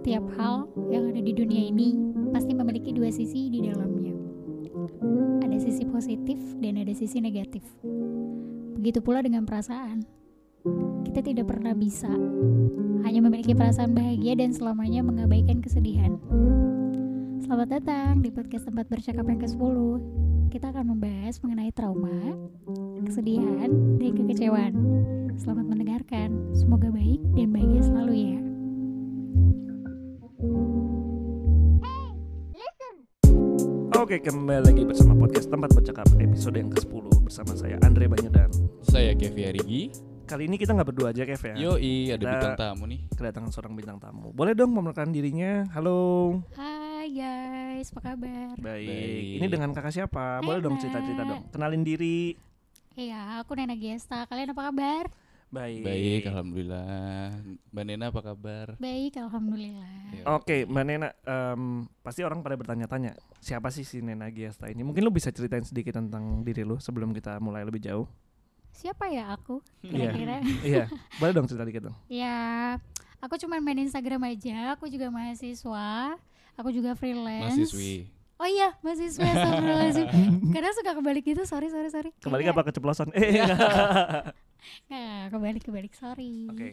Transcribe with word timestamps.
Setiap 0.00 0.24
hal 0.40 0.64
yang 0.88 1.12
ada 1.12 1.20
di 1.20 1.28
dunia 1.36 1.68
ini 1.68 1.92
pasti 2.32 2.56
memiliki 2.56 2.88
dua 2.88 3.12
sisi 3.12 3.52
di 3.52 3.68
dalamnya. 3.68 4.16
Ada 5.44 5.60
sisi 5.60 5.84
positif 5.84 6.40
dan 6.56 6.80
ada 6.80 6.88
sisi 6.96 7.20
negatif. 7.20 7.60
Begitu 8.80 9.04
pula 9.04 9.20
dengan 9.20 9.44
perasaan. 9.44 10.00
Kita 11.04 11.20
tidak 11.20 11.52
pernah 11.52 11.76
bisa 11.76 12.08
hanya 13.04 13.20
memiliki 13.20 13.52
perasaan 13.52 13.92
bahagia 13.92 14.40
dan 14.40 14.56
selamanya 14.56 15.04
mengabaikan 15.04 15.60
kesedihan. 15.60 16.16
Selamat 17.44 17.68
datang 17.68 18.24
di 18.24 18.32
podcast 18.32 18.72
tempat 18.72 18.88
bercakap 18.88 19.28
yang 19.28 19.36
ke-10. 19.36 19.76
Kita 20.48 20.72
akan 20.72 20.96
membahas 20.96 21.44
mengenai 21.44 21.76
trauma, 21.76 22.40
kesedihan, 23.04 23.68
dan 24.00 24.16
kekecewaan. 24.16 24.72
Selamat 25.36 25.68
mendengarkan. 25.68 26.56
Semoga 26.56 26.88
baik 26.88 27.20
dan 27.36 27.52
bahagia 27.52 27.84
selalu 27.84 28.14
ya. 28.16 28.40
Oke, 34.00 34.16
kembali 34.16 34.64
lagi 34.64 34.82
bersama 34.88 35.12
podcast 35.12 35.52
tempat 35.52 35.76
bercakap 35.76 36.08
episode 36.16 36.56
yang 36.56 36.72
ke-10 36.72 37.04
bersama 37.20 37.52
saya 37.52 37.76
Andre 37.84 38.08
Banyedan. 38.08 38.48
Saya 38.80 39.12
Kevi 39.12 39.42
Arigi. 39.44 39.82
Kali 40.24 40.48
ini 40.48 40.56
kita 40.56 40.72
nggak 40.72 40.88
berdua 40.88 41.12
aja, 41.12 41.28
Kev 41.28 41.42
ya. 41.52 41.54
Yoi, 41.60 42.08
ada 42.08 42.16
Kita- 42.16 42.32
bintang 42.32 42.56
tamu 42.56 42.84
nih. 42.88 43.00
Kedatangan 43.12 43.50
seorang 43.52 43.76
bintang 43.76 44.00
tamu. 44.00 44.32
Boleh 44.32 44.56
dong 44.56 44.72
memperkenalkan 44.72 45.12
dirinya? 45.12 45.68
Halo. 45.76 46.32
Hai 46.56 47.12
guys, 47.12 47.92
apa 47.92 48.00
kabar? 48.00 48.56
Baik. 48.56 48.88
Baik. 48.88 49.36
Ini 49.36 49.46
dengan 49.52 49.68
kakak 49.76 49.92
siapa? 49.92 50.40
Boleh 50.40 50.64
dong 50.64 50.80
cerita-cerita 50.80 51.22
dong. 51.28 51.42
Kenalin 51.52 51.84
diri. 51.84 52.32
Iya, 52.96 53.44
aku 53.44 53.52
Nena 53.52 53.76
Gesta. 53.76 54.24
Kalian 54.24 54.56
apa 54.56 54.72
kabar? 54.72 55.12
Baik. 55.50 55.82
Baik, 55.82 56.22
alhamdulillah. 56.30 57.34
Mbak 57.74 57.84
Nena 57.84 58.04
apa 58.14 58.20
kabar? 58.22 58.66
Baik, 58.78 59.18
alhamdulillah. 59.18 59.92
Ya. 60.14 60.24
Oke, 60.38 60.62
Mbak 60.62 60.84
Nena, 60.86 61.08
em, 61.26 61.90
pasti 62.06 62.22
orang 62.22 62.38
pada 62.46 62.54
bertanya-tanya, 62.54 63.18
siapa 63.40 63.68
sih 63.68 63.82
si 63.82 63.98
Nena 63.98 64.28
Giasta 64.28 64.68
ini? 64.68 64.80
Mungkin 64.80 65.00
lu 65.00 65.08
bisa 65.08 65.28
ceritain 65.28 65.60
sedikit 65.62 65.96
tentang 65.96 66.40
diri 66.40 66.60
lu 66.60 66.76
sebelum 66.76 67.10
kita 67.10 67.36
mulai 67.38 67.64
lebih 67.64 67.80
jauh. 67.80 68.06
Siapa 68.70 69.08
ya 69.08 69.32
aku? 69.32 69.58
Iya. 69.82 70.12
Kira-kira. 70.12 70.36
iya, 70.62 70.84
boleh 71.18 71.32
dong 71.32 71.44
cerita 71.44 71.64
dikit 71.64 71.88
dong. 71.88 71.96
ya, 72.06 72.78
aku 73.18 73.34
cuma 73.36 73.58
main 73.58 73.80
Instagram 73.80 74.22
aja. 74.26 74.72
Aku 74.72 74.86
juga 74.86 75.08
mahasiswa. 75.08 76.14
Aku 76.54 76.68
juga 76.70 76.92
freelance. 76.94 77.56
Mahasiswi. 77.56 78.06
Oh 78.36 78.44
iya, 78.44 78.72
mahasiswa. 78.80 79.20
Astagfirullahaladzim. 79.34 80.06
Kadang 80.48 80.72
suka 80.72 80.92
kebalik 80.94 81.24
gitu. 81.26 81.42
Sorry, 81.44 81.68
sorry, 81.68 81.88
sorry. 81.88 82.10
Kembali 82.20 82.40
Kayaknya- 82.42 82.56
apa 82.56 82.68
keceplosan? 82.68 83.08
Eh, 83.12 83.36
Nggak, 84.88 85.24
kebalik, 85.32 85.62
kebalik. 85.64 85.92
Sorry. 85.92 86.46
Oke. 86.48 86.68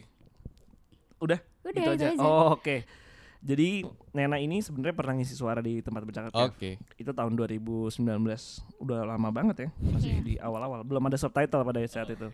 Udah, 1.18 1.40
Udah, 1.64 1.72
itu 1.72 1.80
itu 1.82 1.90
aja. 1.98 2.06
aja. 2.14 2.22
Oh, 2.22 2.54
oke. 2.54 2.84
Jadi 3.38 3.86
Nena 4.10 4.36
ini 4.36 4.58
sebenarnya 4.58 4.96
pernah 4.98 5.14
ngisi 5.14 5.34
suara 5.34 5.62
di 5.62 5.78
tempat 5.78 6.02
bercakap 6.02 6.30
ya. 6.34 6.50
Oke. 6.50 6.70
Itu 6.98 7.14
tahun 7.14 7.38
2019. 7.38 8.02
Udah 8.82 9.06
lama 9.06 9.28
banget 9.30 9.56
ya. 9.62 9.68
Masih 9.78 10.18
Iya. 10.18 10.22
di 10.22 10.34
awal-awal. 10.36 10.82
Belum 10.82 11.06
ada 11.06 11.14
subtitle 11.14 11.62
pada 11.62 11.78
saat 11.86 12.10
itu. 12.10 12.28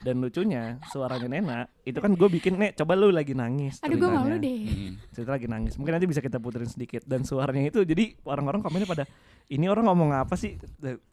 Dan 0.00 0.16
lucunya 0.20 0.80
suaranya 0.88 1.28
Nena 1.28 1.58
itu 1.84 2.00
kan 2.00 2.08
gue 2.12 2.28
bikin 2.30 2.56
nek 2.56 2.72
coba 2.72 2.96
lu 2.96 3.12
lagi 3.12 3.36
nangis. 3.36 3.84
Aduh, 3.84 4.00
gue 4.00 4.08
malu 4.08 4.32
ceritanya." 4.32 4.40
deh. 4.40 4.60
Mm. 4.64 4.92
Cerita 5.12 5.30
lagi 5.30 5.46
nangis. 5.48 5.72
Mungkin 5.76 5.92
nanti 5.92 6.08
bisa 6.08 6.20
kita 6.20 6.40
puterin 6.40 6.68
sedikit 6.68 7.04
dan 7.04 7.20
suaranya 7.20 7.68
itu 7.68 7.84
jadi 7.84 8.16
orang-orang 8.24 8.64
komennya 8.64 8.88
pada 8.88 9.04
ini 9.48 9.68
orang 9.68 9.84
ngomong 9.92 10.16
apa 10.16 10.40
sih? 10.40 10.56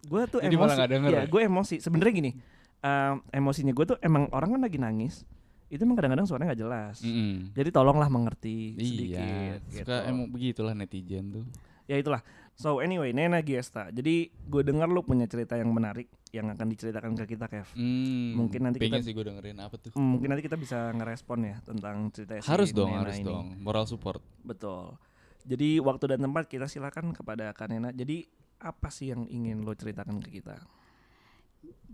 Gue 0.07 0.21
tuh 0.31 0.39
Jadi 0.39 0.55
emosi. 0.55 0.71
malah 0.71 0.87
denger 0.87 1.09
ya, 1.11 1.19
ya? 1.19 1.23
gue 1.27 1.41
emosi. 1.43 1.75
Sebenarnya 1.79 2.13
gini. 2.15 2.31
em, 2.77 3.17
emosinya 3.33 3.73
gue 3.73 3.85
tuh 3.89 3.97
emang 3.99 4.29
orang 4.31 4.55
kan 4.55 4.61
lagi 4.61 4.77
nangis. 4.77 5.25
Itu 5.67 5.83
emang 5.83 5.95
kadang-kadang 5.95 6.23
suaranya 6.23 6.51
nggak 6.51 6.61
jelas. 6.61 6.95
Mm-mm. 7.01 7.51
Jadi 7.51 7.69
tolonglah 7.69 8.07
mengerti 8.07 8.73
Iya, 8.73 8.83
sedikit. 8.85 9.59
suka 9.67 9.95
gitu. 9.95 10.09
emang 10.09 10.25
begitulah 10.29 10.73
netizen 10.73 11.25
tuh. 11.33 11.45
Ya 11.85 11.95
itulah. 11.95 12.19
So 12.53 12.79
anyway, 12.79 13.11
Nena 13.11 13.39
Giesta. 13.39 13.87
Jadi 13.89 14.27
gue 14.33 14.61
dengar 14.61 14.87
lu 14.87 14.99
punya 15.01 15.23
cerita 15.23 15.53
yang 15.53 15.69
menarik 15.69 16.07
yang 16.29 16.49
akan 16.49 16.67
diceritakan 16.67 17.15
ke 17.15 17.29
kita, 17.29 17.47
Kev. 17.47 17.69
Hmm, 17.71 18.35
Mungkin 18.35 18.59
nanti 18.61 18.77
pengen 18.77 18.99
kita- 18.99 19.05
sih 19.05 19.13
gue 19.13 19.23
dengerin 19.23 19.57
apa 19.57 19.75
tuh. 19.77 19.91
Hmm, 19.93 20.07
Mungkin 20.09 20.27
nanti 20.27 20.41
kita 20.41 20.55
bisa 20.55 20.89
ngerespon 20.89 21.39
ya 21.45 21.55
tentang 21.61 22.09
cerita 22.09 22.35
si 22.35 22.47
harus 22.47 22.71
dong, 22.71 22.89
Nena 22.89 23.01
harus 23.03 23.17
ini. 23.17 23.25
dong. 23.25 23.47
Moral 23.61 23.85
support. 23.85 24.19
Betul. 24.41 24.97
Jadi 25.43 25.79
waktu 25.79 26.03
dan 26.09 26.19
tempat 26.21 26.43
kita 26.45 26.65
silakan 26.65 27.13
kepada 27.13 27.51
Kak 27.51 27.67
Nena. 27.67 27.91
Jadi 27.91 28.27
apa 28.57 28.89
sih 28.89 29.11
yang 29.11 29.23
ingin 29.25 29.61
lo 29.61 29.71
ceritakan 29.71 30.19
ke 30.19 30.33
kita? 30.33 30.59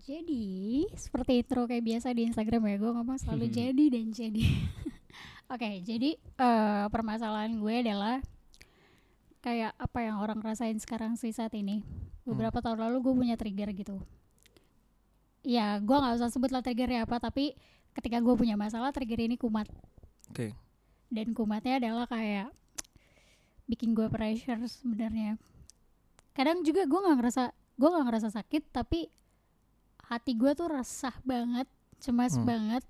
Jadi, 0.03 0.83
seperti 0.99 1.39
intro 1.39 1.63
kayak 1.63 1.83
biasa 1.85 2.11
di 2.11 2.27
Instagram 2.27 2.61
ya, 2.67 2.75
gue 2.75 2.91
ngomong 2.91 3.17
selalu 3.17 3.47
Hmm. 3.47 3.55
jadi 3.55 3.85
dan 3.87 4.07
jadi. 4.11 4.43
Oke, 5.53 5.69
jadi 5.85 6.09
eh, 6.19 6.85
permasalahan 6.91 7.55
gue 7.55 7.75
adalah 7.87 8.19
kayak 9.39 9.75
apa 9.75 9.99
yang 10.03 10.19
orang 10.19 10.39
rasain 10.43 10.75
sekarang 10.79 11.15
sih 11.15 11.31
saat 11.31 11.55
ini. 11.55 11.83
Beberapa 12.23 12.59
tahun 12.63 12.79
lalu 12.83 12.97
gue 13.03 13.13
punya 13.15 13.35
trigger 13.35 13.71
gitu. 13.75 13.99
Ya, 15.43 15.79
gue 15.79 15.91
nggak 15.95 16.19
usah 16.19 16.31
sebut 16.31 16.51
lah 16.51 16.63
triggernya 16.63 17.03
apa, 17.03 17.19
tapi 17.19 17.51
ketika 17.95 18.23
gue 18.23 18.35
punya 18.35 18.55
masalah, 18.55 18.95
trigger 18.95 19.27
ini 19.27 19.35
kumat. 19.35 19.67
Oke. 20.31 20.55
Dan 21.11 21.35
kumatnya 21.35 21.79
adalah 21.83 22.07
kayak 22.07 22.49
bikin 23.67 23.91
gue 23.95 24.07
pressure 24.07 24.63
sebenarnya. 24.67 25.35
Kadang 26.33 26.63
juga 26.63 26.87
gue 26.87 26.99
nggak 26.99 27.17
ngerasa, 27.19 27.43
gue 27.51 27.89
nggak 27.91 28.05
ngerasa 28.07 28.29
sakit, 28.31 28.63
tapi 28.71 29.11
hati 30.07 30.35
gue 30.35 30.51
tuh 30.53 30.67
resah 30.67 31.15
banget, 31.23 31.67
cemas 31.99 32.35
Hmm. 32.35 32.45
banget, 32.45 32.83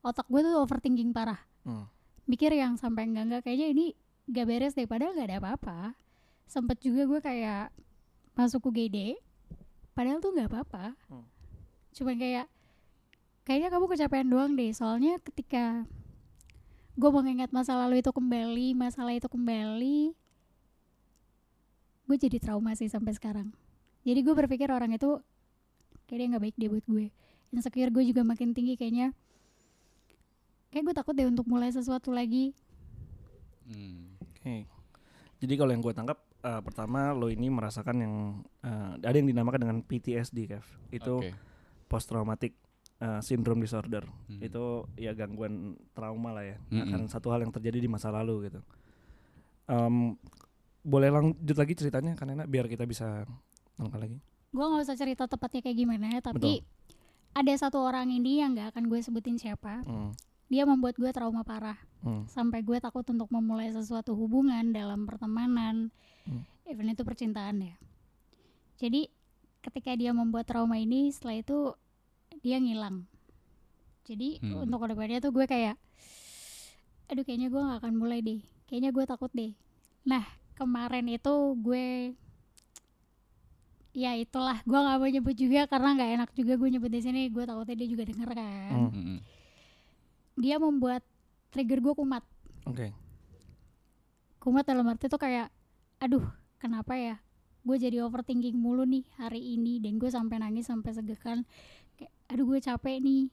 otak 0.00 0.26
gue 0.26 0.40
tuh 0.40 0.56
overthinking 0.58 1.12
parah, 1.12 1.38
Hmm. 1.62 1.84
mikir 2.24 2.52
yang 2.52 2.76
sampai 2.76 3.04
enggak 3.04 3.24
enggak 3.28 3.42
kayaknya 3.44 3.68
ini 3.70 3.86
gak 4.28 4.46
beres 4.48 4.72
deh, 4.72 4.88
padahal 4.88 5.16
gak 5.16 5.28
ada 5.28 5.38
apa-apa. 5.40 5.78
Sempet 6.48 6.80
juga 6.80 7.04
gue 7.04 7.20
kayak 7.20 7.68
masuk 8.32 8.72
UGD, 8.72 9.18
padahal 9.92 10.22
tuh 10.22 10.32
nggak 10.32 10.48
apa-apa, 10.48 10.96
Hmm. 11.10 11.26
cuman 11.92 12.16
kayak 12.16 12.46
kayaknya 13.44 13.68
kamu 13.68 13.84
kecapean 13.88 14.28
doang 14.28 14.52
deh, 14.56 14.72
soalnya 14.72 15.18
ketika 15.24 15.84
gue 16.94 17.10
mengingat 17.12 17.52
masa 17.52 17.76
lalu 17.76 18.00
itu 18.00 18.10
kembali, 18.10 18.72
masalah 18.72 19.12
itu 19.12 19.28
kembali, 19.28 20.12
gue 22.08 22.16
jadi 22.16 22.40
trauma 22.40 22.72
sih 22.72 22.88
sampai 22.88 23.12
sekarang. 23.12 23.52
Jadi 24.08 24.24
gue 24.24 24.32
berpikir 24.32 24.72
orang 24.72 24.96
itu 24.96 25.20
kayaknya 26.08 26.36
nggak 26.36 26.44
baik 26.48 26.56
deh 26.56 26.68
buat 26.72 26.86
gue. 26.88 27.06
Insecure 27.52 27.92
gue 27.92 28.04
juga 28.08 28.24
makin 28.24 28.56
tinggi 28.56 28.74
kayaknya. 28.80 29.12
Kayak 30.72 30.82
gue 30.88 30.94
takut 30.96 31.14
deh 31.14 31.28
untuk 31.28 31.44
mulai 31.44 31.68
sesuatu 31.68 32.08
lagi. 32.10 32.56
Hmm. 33.68 34.16
Oke. 34.24 34.64
Jadi 35.38 35.54
kalau 35.54 35.70
yang 35.70 35.84
gue 35.84 35.92
tangkap 35.92 36.18
eh, 36.42 36.60
pertama 36.64 37.12
lo 37.12 37.28
ini 37.28 37.52
merasakan 37.52 37.96
yang 38.00 38.14
eh, 38.64 38.92
ada 39.04 39.16
yang 39.16 39.28
dinamakan 39.28 39.60
dengan 39.60 39.78
PTSD, 39.84 40.38
Kev. 40.48 40.66
Itu 40.88 41.20
Oke. 41.20 41.36
post 41.86 42.08
traumatic 42.08 42.56
syndrome 43.22 43.62
disorder. 43.62 44.02
Hmm. 44.26 44.42
Itu 44.42 44.90
ya 44.98 45.14
gangguan 45.14 45.78
trauma 45.94 46.34
lah 46.34 46.42
ya. 46.42 46.58
Mm-mm. 46.66 46.82
Akan 46.82 47.00
satu 47.06 47.30
hal 47.30 47.46
yang 47.46 47.54
terjadi 47.54 47.78
di 47.78 47.86
masa 47.86 48.10
lalu 48.10 48.50
gitu. 48.50 48.58
Em, 49.70 50.18
boleh 50.82 51.06
lanjut 51.06 51.54
lagi 51.54 51.78
ceritanya 51.78 52.18
kan 52.18 52.26
Nena 52.26 52.42
biar 52.48 52.66
kita 52.66 52.82
bisa 52.90 53.22
nangkal 53.78 54.02
lagi. 54.02 54.18
Gue 54.48 54.64
nggak 54.64 54.84
usah 54.88 54.96
cerita 54.96 55.28
tepatnya 55.28 55.60
kayak 55.60 55.76
gimana, 55.76 56.08
tapi 56.24 56.64
ada 57.36 57.52
satu 57.54 57.84
orang 57.84 58.08
ini 58.08 58.40
yang 58.40 58.56
nggak 58.56 58.74
akan 58.74 58.88
gue 58.88 59.00
sebutin 59.04 59.36
siapa. 59.36 59.84
Hmm. 59.84 60.16
Dia 60.48 60.64
membuat 60.64 60.96
gue 60.96 61.12
trauma 61.12 61.44
parah. 61.44 61.76
Hmm. 62.00 62.24
Sampai 62.24 62.64
gue 62.64 62.80
takut 62.80 63.04
untuk 63.04 63.28
memulai 63.28 63.68
sesuatu 63.68 64.16
hubungan 64.16 64.72
dalam 64.72 65.04
pertemanan, 65.04 65.92
Hmm. 66.24 66.44
even 66.64 66.88
itu 66.88 67.04
percintaan 67.04 67.60
ya. 67.60 67.76
Jadi 68.80 69.08
ketika 69.60 69.92
dia 69.92 70.16
membuat 70.16 70.48
trauma 70.48 70.80
ini, 70.80 71.12
setelah 71.12 71.36
itu 71.40 71.58
dia 72.40 72.56
ngilang. 72.56 73.04
Jadi 74.08 74.40
Hmm. 74.40 74.64
untuk 74.64 74.80
ke 74.80 74.96
depannya 74.96 75.20
tuh 75.20 75.32
gue 75.36 75.44
kayak, 75.44 75.76
aduh 77.12 77.24
kayaknya 77.24 77.52
gue 77.52 77.60
gak 77.60 77.84
akan 77.84 77.94
mulai 78.00 78.24
deh. 78.24 78.40
Kayaknya 78.64 78.90
gue 78.96 79.04
takut 79.04 79.32
deh. 79.36 79.52
Nah 80.08 80.24
kemarin 80.56 81.04
itu 81.12 81.34
gue, 81.60 82.16
ya 83.98 84.14
itulah 84.14 84.62
gue 84.62 84.78
gak 84.78 84.96
mau 84.96 85.08
nyebut 85.08 85.34
juga 85.34 85.66
karena 85.66 85.90
nggak 85.92 86.10
enak 86.14 86.30
juga 86.32 86.54
gue 86.54 86.68
nyebut 86.70 86.86
di 86.86 87.00
sini. 87.00 87.26
Gue 87.28 87.42
takutnya 87.42 87.74
dia 87.74 87.88
juga 87.88 88.06
denger 88.06 88.30
kan. 88.30 88.70
Hmm. 88.70 88.88
Mm-mm. 88.88 89.18
Dia 90.36 90.56
membuat 90.56 91.02
trigger 91.50 91.82
gue 91.82 91.94
kumat. 91.94 92.22
Oke. 92.64 92.94
kumat 94.38 94.62
dalam 94.62 94.86
arti 94.86 95.08
tuh 95.08 95.18
kayak 95.18 95.50
aduh 95.98 96.22
kenapa 96.56 96.94
ya 96.94 97.18
gue 97.60 97.76
jadi 97.76 98.00
overthinking 98.00 98.54
mulu 98.54 98.86
nih 98.86 99.02
hari 99.18 99.58
ini 99.58 99.76
dan 99.76 99.98
gue 99.98 100.06
sampai 100.06 100.38
nangis 100.38 100.64
sampai 100.64 100.94
segekan 100.94 101.42
kayak 101.94 102.12
aduh 102.28 102.46
gue 102.46 102.62
capek 102.62 102.96
nih 102.98 103.28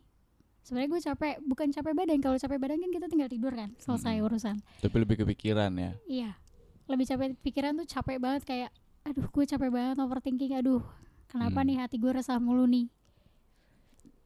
sebenarnya 0.59 0.89
gue 0.89 1.01
capek 1.03 1.33
bukan 1.45 1.67
capek 1.69 1.93
badan 1.93 2.19
kalau 2.19 2.35
capek 2.35 2.57
badan 2.57 2.81
kan 2.81 2.89
kita 2.89 3.05
tinggal 3.05 3.29
tidur 3.29 3.53
kan 3.53 3.69
selesai 3.77 4.17
Mm-mm. 4.17 4.27
urusan 4.27 4.55
Tapi 4.81 4.95
lebih 4.97 5.15
kepikiran 5.21 5.71
ya. 5.77 5.91
iya 6.09 6.31
lebih 6.85 7.05
capek 7.05 7.37
pikiran 7.39 7.77
tuh 7.77 7.87
capek 7.87 8.17
banget 8.17 8.41
kayak 8.43 8.71
aduh 9.05 9.27
gue 9.27 9.45
capek 9.45 9.69
banget 9.69 9.97
overthinking 9.97 10.53
aduh 10.55 10.81
kenapa 11.27 11.61
Hmm. 11.61 11.67
nih 11.67 11.77
hati 11.77 11.95
gue 11.95 12.11
resah 12.11 12.37
mulu 12.37 12.65
nih 12.65 12.89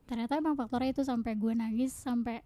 ternyata 0.06 0.36
emang 0.36 0.56
faktornya 0.56 0.92
itu 0.92 1.04
sampai 1.04 1.36
gue 1.36 1.54
nangis 1.54 1.92
sampai 1.92 2.42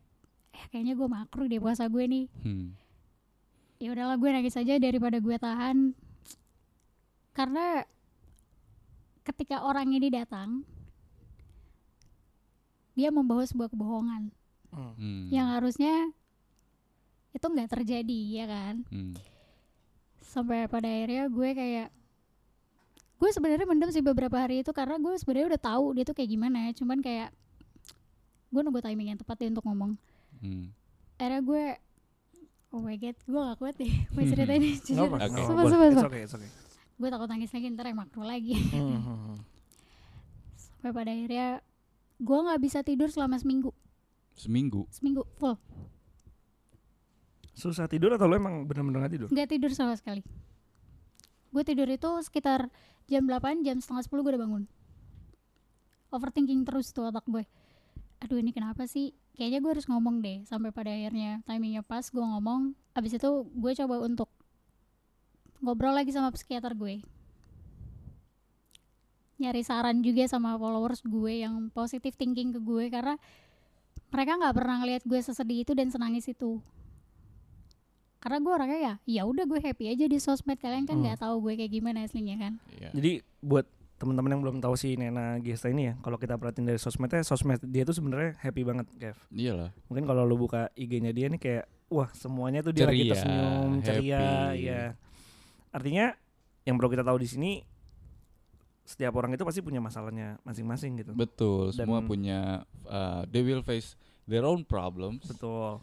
eh 0.51 0.65
kayaknya 0.67 0.93
gue 0.93 1.07
makruh 1.07 1.45
deh 1.45 1.57
puasa 1.57 1.85
gue 1.85 2.03
nih 2.03 2.25
Hmm. 2.41 2.73
ya 3.77 3.93
udahlah 3.93 4.17
gue 4.17 4.29
nangis 4.29 4.53
aja 4.53 4.75
daripada 4.75 5.17
gue 5.17 5.35
tahan 5.35 5.93
karena 7.31 7.85
ketika 9.23 9.61
orang 9.61 9.89
ini 9.89 10.09
datang 10.09 10.65
dia 12.93 13.09
membawa 13.09 13.41
sebuah 13.43 13.69
kebohongan 13.69 14.33
Hmm. 14.73 15.29
Yang 15.29 15.47
harusnya 15.53 15.93
itu 17.29 17.45
nggak 17.45 17.69
terjadi 17.71 18.19
ya 18.33 18.45
kan 18.47 18.81
Hmm. 18.89 19.13
sampai 20.19 20.65
pada 20.65 20.89
akhirnya 20.89 21.29
gue 21.29 21.49
kayak 21.53 21.87
gue 23.23 23.31
sebenarnya 23.31 23.63
mendem 23.63 23.87
sih 23.89 24.03
beberapa 24.03 24.35
hari 24.35 24.59
itu 24.59 24.69
karena 24.69 24.99
gue 24.99 25.15
sebenarnya 25.15 25.47
udah 25.49 25.61
tahu 25.63 25.85
dia 25.93 26.03
tuh 26.03 26.11
kayak 26.11 26.27
gimana 26.29 26.59
cuman 26.73 26.99
kayak 26.99 27.31
gue 28.49 28.59
nunggu 28.59 28.81
timing 28.81 29.07
yang 29.07 29.17
tepat 29.17 29.39
deh 29.39 29.49
untuk 29.49 29.63
ngomong 29.63 29.95
Hmm. 30.35 30.75
akhirnya 31.15 31.39
gue 31.41 31.63
oh 32.69 32.81
my 32.81 32.97
god 32.97 33.15
gue 33.15 33.39
gak 33.39 33.57
kuat 33.57 33.75
deh 33.77 33.87
gue 34.11 34.23
ceritain 34.25 34.59
ini 34.59 34.75
jujur 34.75 35.07
Sumpah, 35.07 35.19
sumpah, 35.23 35.63
sumpah. 35.95 36.49
gue 36.93 37.07
takut 37.07 37.27
nangis 37.27 37.47
lagi 37.49 37.65
ntar 37.69 37.85
yang 37.85 37.95
makro 37.97 38.21
lagi 38.21 38.59
Hmm, 38.67 38.91
hmm, 38.91 38.99
hmm. 38.99 39.37
sampai 40.75 40.91
pada 40.91 41.09
akhirnya 41.09 41.47
gue 42.17 42.37
nggak 42.41 42.59
bisa 42.59 42.79
tidur 42.81 43.07
selama 43.07 43.37
seminggu 43.37 43.71
Seminggu. 44.33 44.83
seminggu 44.89 45.23
full 45.33 45.55
Susah 47.53 47.85
tidur 47.85 48.09
atau 48.11 48.25
lo 48.25 48.33
emang 48.33 48.65
bener-bener 48.65 48.99
gak 48.99 49.13
tidur? 49.13 49.29
nggak 49.29 49.47
tidur 49.47 49.71
sama 49.71 49.93
sekali 49.93 50.25
gue 51.53 51.63
tidur 51.63 51.85
itu 51.85 52.09
sekitar 52.25 52.73
jam 53.05 53.29
8 53.29 53.61
jam 53.61 53.77
setengah 53.77 54.03
10 54.09 54.25
gue 54.25 54.31
udah 54.33 54.41
bangun. 54.41 54.63
Overthinking 56.09 56.65
terus 56.65 56.89
tuh 56.89 57.07
otak 57.13 57.25
gue 57.29 57.45
aduh 58.23 58.39
ini 58.39 58.55
kenapa 58.55 58.87
sih? 58.87 59.11
Kayaknya 59.35 59.59
gue 59.59 59.71
harus 59.75 59.85
ngomong 59.91 60.23
deh 60.23 60.47
sampai 60.47 60.71
pada 60.71 60.95
akhirnya 60.95 61.43
timingnya 61.43 61.83
pas 61.83 62.07
gue 62.07 62.23
ngomong 62.23 62.71
abis 62.95 63.19
itu 63.19 63.29
gue 63.51 63.71
coba 63.83 63.99
untuk 63.99 64.31
ngobrol 65.59 65.91
lagi 65.91 66.15
sama 66.15 66.31
psikiater 66.31 66.71
gue. 66.71 67.03
Nyari 69.43 69.61
saran 69.65 69.99
juga 69.99 70.23
sama 70.31 70.55
followers 70.55 71.03
gue 71.03 71.43
yang 71.43 71.67
positive 71.75 72.15
thinking 72.15 72.55
ke 72.55 72.63
gue 72.63 72.87
karena 72.87 73.19
mereka 74.13 74.39
nggak 74.39 74.55
pernah 74.55 74.75
ngeliat 74.79 75.03
gue 75.03 75.19
sesedih 75.19 75.67
itu 75.67 75.75
dan 75.75 75.91
senangis 75.91 76.29
itu 76.31 76.63
karena 78.23 78.39
gue 78.39 78.51
orangnya 78.53 78.79
ya 78.79 78.93
ya 79.03 79.21
udah 79.23 79.43
gue 79.43 79.59
happy 79.59 79.91
aja 79.91 80.07
di 80.07 80.15
sosmed 80.15 80.55
kalian 80.55 80.87
kan 80.87 80.95
Hmm. 80.95 81.03
nggak 81.03 81.19
tahu 81.19 81.43
gue 81.43 81.59
kayak 81.59 81.71
gimana 81.73 81.97
aslinya 82.01 82.39
kan 82.39 82.53
Iya. 82.71 82.89
Jadi 82.93 83.11
buat 83.39 83.67
teman-teman 83.93 84.31
yang 84.31 84.41
belum 84.41 84.57
tahu 84.59 84.75
si 84.75 84.95
Nena 84.95 85.39
Gesta 85.39 85.67
ini 85.67 85.87
ya, 85.87 85.93
kalau 85.99 86.15
kita 86.15 86.35
perhatiin 86.35 86.63
dari 86.65 86.75
sosmednya, 86.75 87.19
sosmed 87.21 87.59
dia 87.61 87.83
tuh 87.83 87.91
sebenarnya 87.93 88.35
happy 88.37 88.61
banget, 88.61 88.87
Kev. 88.93 89.15
Iyalah. 89.29 89.71
Mungkin 89.87 90.03
kalau 90.03 90.23
lu 90.23 90.35
buka 90.35 90.67
IG-nya 90.73 91.11
dia 91.11 91.27
nih 91.27 91.37
kayak 91.37 91.63
wah 91.87 92.11
semuanya 92.11 92.59
tuh 92.59 92.71
dia 92.71 92.83
lagi 92.83 92.99
Ceria, 92.99 93.11
tersenyum, 93.13 93.69
ceria, 93.79 94.23
ya. 94.53 94.81
Artinya 95.69 96.11
yang 96.63 96.75
perlu 96.75 96.89
kita 96.89 97.03
tahu 97.03 97.15
di 97.15 97.27
sini 97.27 97.51
setiap 98.83 99.15
orang 99.15 99.31
itu 99.31 99.43
pasti 99.43 99.63
punya 99.63 99.79
masalahnya 99.79 100.35
masing-masing 100.43 100.99
gitu. 100.99 101.11
Betul. 101.15 101.71
Semua 101.71 102.03
Dan- 102.03 102.07
punya 102.07 102.39
uh, 102.83 103.23
they 103.25 103.39
will 103.39 103.63
face 103.63 103.95
their 104.25 104.43
own 104.43 104.63
problems. 104.63 105.23
Betul. 105.25 105.79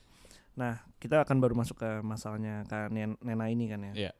Nah, 0.60 0.76
kita 1.00 1.24
akan 1.24 1.40
baru 1.40 1.56
masuk 1.56 1.80
ke 1.80 1.90
masalahnya 2.04 2.68
Kak 2.68 2.92
Nen- 2.92 3.16
Nena 3.24 3.48
ini 3.48 3.64
kan 3.72 3.80
ya. 3.88 3.92
Iya. 3.96 4.12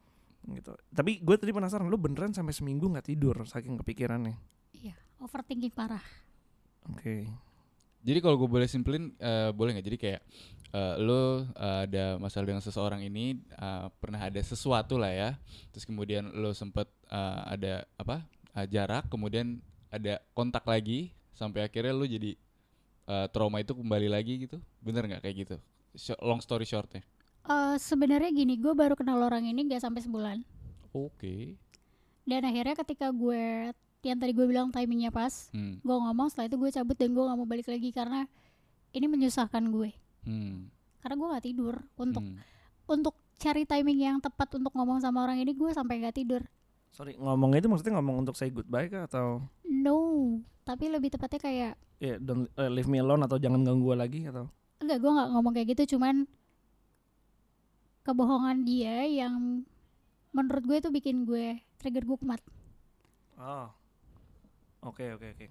Gitu. 0.48 0.72
Tapi 0.88 1.20
gue 1.20 1.36
tadi 1.36 1.52
penasaran, 1.52 1.84
lu 1.84 2.00
beneran 2.00 2.32
sampai 2.32 2.56
seminggu 2.56 2.88
nggak 2.88 3.12
tidur 3.12 3.44
saking 3.44 3.76
kepikirannya. 3.84 4.40
iya 4.72 4.96
overthinking 5.20 5.68
parah 5.76 6.00
Oke. 6.88 7.28
Jadi 8.00 8.18
kalau 8.24 8.40
gue 8.40 8.48
boleh 8.48 8.64
simpelin, 8.64 9.12
eh, 9.20 9.52
boleh 9.52 9.76
nggak? 9.76 9.86
Jadi 9.92 9.98
kayak 10.00 10.20
eh, 10.72 10.94
lo 11.04 11.44
eh, 11.44 11.78
ada 11.84 12.16
masalah 12.16 12.48
dengan 12.48 12.64
seseorang 12.64 13.04
ini, 13.04 13.36
eh, 13.36 13.86
pernah 14.00 14.24
ada 14.24 14.40
sesuatu 14.40 14.96
lah 14.96 15.12
ya. 15.12 15.30
Terus 15.76 15.84
kemudian 15.84 16.32
lo 16.32 16.56
sempet 16.56 16.88
eh, 17.12 17.40
ada 17.44 17.84
apa 18.00 18.24
eh, 18.56 18.66
jarak, 18.72 19.12
kemudian 19.12 19.60
ada 19.92 20.24
kontak 20.32 20.64
lagi, 20.64 21.12
sampai 21.36 21.68
akhirnya 21.68 21.92
lo 21.92 22.08
jadi 22.08 22.32
eh, 23.04 23.26
trauma 23.28 23.60
itu 23.60 23.76
kembali 23.76 24.08
lagi 24.08 24.48
gitu. 24.48 24.56
Bener 24.80 25.04
nggak 25.04 25.20
kayak 25.20 25.36
gitu? 25.44 25.56
Long 26.20 26.38
story 26.38 26.64
shortnya. 26.64 27.02
Eh 27.42 27.76
sebenarnya 27.76 28.30
gini 28.30 28.54
gue 28.54 28.70
baru 28.70 28.94
kenal 28.94 29.18
orang 29.18 29.42
ini 29.42 29.66
gak 29.66 29.82
sampai 29.82 30.00
sebulan 30.00 30.38
Oke. 30.90 31.56
dan 32.22 32.42
akhirnya 32.42 32.76
ketika 32.76 33.10
gue 33.10 33.72
yang 34.00 34.16
tadi 34.16 34.32
gue 34.32 34.44
bilang 34.44 34.68
timingnya 34.68 35.08
pas 35.08 35.48
Hmm. 35.50 35.78
gue 35.78 35.92
ngomong 35.92 36.28
setelah 36.28 36.46
itu 36.46 36.56
gue 36.56 36.70
cabut 36.70 36.94
dan 36.94 37.10
gue 37.10 37.20
nggak 37.20 37.36
mau 37.36 37.44
balik 37.44 37.66
lagi 37.66 37.90
karena 37.90 38.28
ini 38.90 39.06
menyusahkan 39.06 39.66
gue 39.66 39.90
Hmm. 40.22 40.68
karena 41.00 41.14
gue 41.16 41.28
nggak 41.28 41.44
tidur 41.44 41.74
untuk 41.96 42.22
Hmm. 42.22 42.38
untuk 42.86 43.14
cari 43.36 43.64
timing 43.64 43.98
yang 43.98 44.16
tepat 44.18 44.52
untuk 44.54 44.70
ngomong 44.70 45.00
sama 45.00 45.22
orang 45.22 45.38
ini 45.38 45.50
gue 45.50 45.70
sampai 45.70 45.96
nggak 45.98 46.16
tidur 46.16 46.44
Sorry, 46.90 47.14
ngomongnya 47.14 47.62
itu 47.62 47.68
maksudnya 47.68 47.94
ngomong 47.96 48.26
untuk 48.26 48.34
say 48.34 48.50
goodbye 48.50 48.86
kah 48.86 49.06
atau 49.06 49.42
no 49.64 49.98
tapi 50.60 50.86
lebih 50.86 51.08
tepatnya 51.08 51.40
kayak 51.40 51.72
ya 51.98 52.14
don't 52.16 52.50
eh, 52.52 52.68
leave 52.68 52.86
me 52.86 52.98
alone 52.98 53.22
atau 53.22 53.38
jangan 53.38 53.62
ganggu 53.62 53.86
gue 53.86 53.96
lagi 53.96 54.20
atau 54.24 54.50
enggak 54.80 54.98
gue 54.98 55.10
nggak 55.12 55.28
ngomong 55.30 55.52
kayak 55.52 55.68
gitu 55.76 55.96
cuman 55.96 56.24
kebohongan 58.02 58.64
dia 58.64 59.04
yang 59.06 59.62
menurut 60.32 60.64
gue 60.64 60.76
itu 60.80 60.90
bikin 60.90 61.28
gue 61.28 61.60
trigger 61.76 62.04
gue 62.04 62.18
kumat 62.18 62.40
Oh. 63.40 63.72
Oke, 64.84 65.16
oke, 65.16 65.32
oke. 65.32 65.46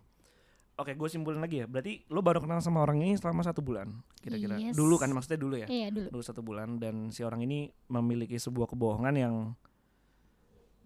Oke, 0.77 0.91
gue 0.93 1.09
simpulin 1.09 1.41
lagi 1.41 1.59
ya. 1.59 1.65
Berarti 1.65 2.05
lo 2.13 2.21
baru 2.21 2.37
kenal 2.37 2.61
sama 2.61 2.85
orang 2.85 3.01
ini 3.01 3.17
selama 3.17 3.41
satu 3.41 3.65
bulan, 3.65 3.89
kira-kira. 4.21 4.61
Yes. 4.61 4.77
Dulu 4.77 4.93
kan, 5.01 5.09
maksudnya 5.09 5.41
dulu 5.41 5.57
ya. 5.57 5.65
iya 5.65 5.89
dulu 5.89 6.13
Dulu 6.13 6.21
satu 6.21 6.45
bulan 6.45 6.77
dan 6.77 7.09
si 7.09 7.25
orang 7.25 7.41
ini 7.43 7.65
memiliki 7.89 8.37
sebuah 8.37 8.69
kebohongan 8.69 9.15
yang 9.17 9.35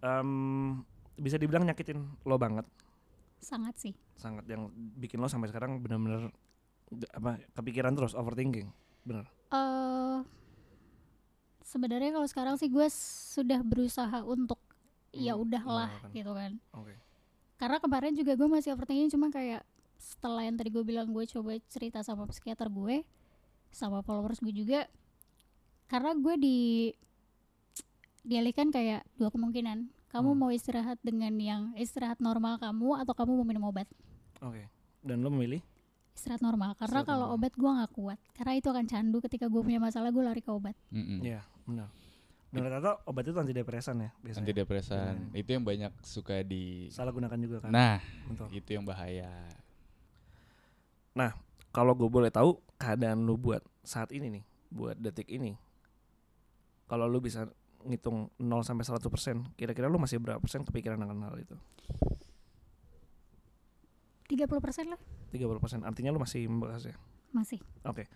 em, 0.00 0.80
bisa 1.20 1.36
dibilang 1.36 1.68
nyakitin 1.68 2.00
lo 2.24 2.40
banget, 2.40 2.64
sangat 3.38 3.76
sih 3.76 3.94
sangat 4.16 4.48
yang 4.48 4.72
bikin 4.98 5.20
lo 5.20 5.28
sampai 5.28 5.52
sekarang 5.52 5.78
benar-benar 5.78 6.32
apa 7.10 7.30
kepikiran 7.52 7.92
terus, 7.92 8.12
overthinking. 8.12 8.68
Bener. 9.02 9.26
eh 9.50 10.18
sebenarnya 11.62 12.10
kalau 12.12 12.26
sekarang 12.26 12.54
sih 12.54 12.66
gue 12.66 12.86
sudah 13.30 13.60
berusaha 13.60 14.20
untuk 14.22 14.60
ya 15.10 15.32
Hmm, 15.32 15.42
udahlah 15.42 15.88
mengalahkan. 15.88 16.10
gitu 16.12 16.32
kan 16.32 16.52
Oke. 16.72 16.94
karena 17.56 17.76
kemarin 17.78 18.12
juga 18.12 18.32
gue 18.32 18.48
masih 18.48 18.72
overthinking 18.72 19.10
cuma 19.10 19.28
kayak 19.28 19.62
setelah 19.96 20.42
yang 20.42 20.54
tadi 20.54 20.68
gue 20.68 20.82
bilang 20.82 21.08
gue 21.08 21.24
coba 21.24 21.54
cerita 21.64 22.00
sama 22.00 22.26
psikiater 22.26 22.66
gue 22.66 23.06
sama 23.70 24.00
followers 24.00 24.38
gue 24.38 24.52
juga 24.52 24.86
karena 25.86 26.14
gue 26.14 26.34
di 26.36 26.58
dialihkan 28.22 28.68
kayak 28.68 29.04
dua 29.14 29.28
kemungkinan 29.28 29.86
kamu 30.08 30.30
Hmm. 30.30 30.38
mau 30.38 30.50
istirahat 30.50 30.98
dengan 31.00 31.34
yang 31.34 31.62
istirahat 31.74 32.18
normal 32.18 32.56
kamu 32.56 32.98
atau 32.98 33.12
kamu 33.12 33.30
mau 33.34 33.46
minum 33.46 33.64
obat 33.66 33.86
Oke. 34.40 34.66
Dan 35.00 35.20
lo 35.20 35.28
memilih? 35.28 35.60
Istirahat 36.14 36.40
normal 36.40 36.78
karena 36.78 37.02
Istirahat 37.02 37.10
kalau 37.10 37.26
normal. 37.28 37.38
obat 37.42 37.52
gue 37.58 37.70
nggak 37.74 37.92
kuat 37.92 38.18
karena 38.38 38.52
itu 38.54 38.68
akan 38.70 38.84
candu 38.86 39.18
ketika 39.20 39.46
gue 39.50 39.60
punya 39.60 39.82
masalah 39.82 40.14
gue 40.14 40.22
lari 40.22 40.40
ke 40.40 40.50
obat. 40.54 40.78
Iya, 40.94 41.42
benar. 41.66 41.90
Dan 42.54 42.70
ternyata 42.70 43.02
obat 43.10 43.26
itu 43.26 43.34
antidepresan 43.34 43.96
ya 43.98 44.10
biasanya. 44.22 44.46
Antidepresan. 44.46 45.14
Hmm. 45.26 45.34
Itu 45.34 45.50
yang 45.58 45.64
banyak 45.66 45.92
suka 46.06 46.46
di 46.46 46.86
Salah 46.94 47.10
gunakan 47.10 47.34
juga 47.42 47.66
kan. 47.66 47.74
Nah, 47.74 47.98
Betul. 48.30 48.46
itu 48.54 48.70
yang 48.78 48.86
bahaya. 48.86 49.30
kalau 51.74 51.98
gue 51.98 52.06
boleh 52.06 52.30
tahu 52.30 52.62
keadaan 52.78 53.26
lu 53.26 53.34
buat 53.34 53.58
saat 53.82 54.14
ini 54.14 54.30
nih, 54.30 54.44
buat 54.70 54.94
detik 54.94 55.26
ini. 55.26 55.58
Kalau 56.86 57.10
lu 57.10 57.18
bisa 57.18 57.50
ngitung 57.82 58.30
0 58.38 58.62
sampai 58.62 58.86
100%, 58.86 59.58
kira-kira 59.58 59.90
lu 59.90 59.98
masih 59.98 60.22
berapa 60.22 60.38
persen 60.38 60.62
kepikiran 60.62 61.02
akan 61.02 61.26
hal 61.26 61.36
itu? 61.42 61.56
30% 64.30 64.94
lah 64.94 65.00
30%. 65.34 65.82
Artinya 65.82 66.14
lu 66.14 66.22
masih 66.22 66.46
membahas 66.46 66.86
ya. 66.86 66.96
masih 67.34 67.58
Oke. 67.82 68.06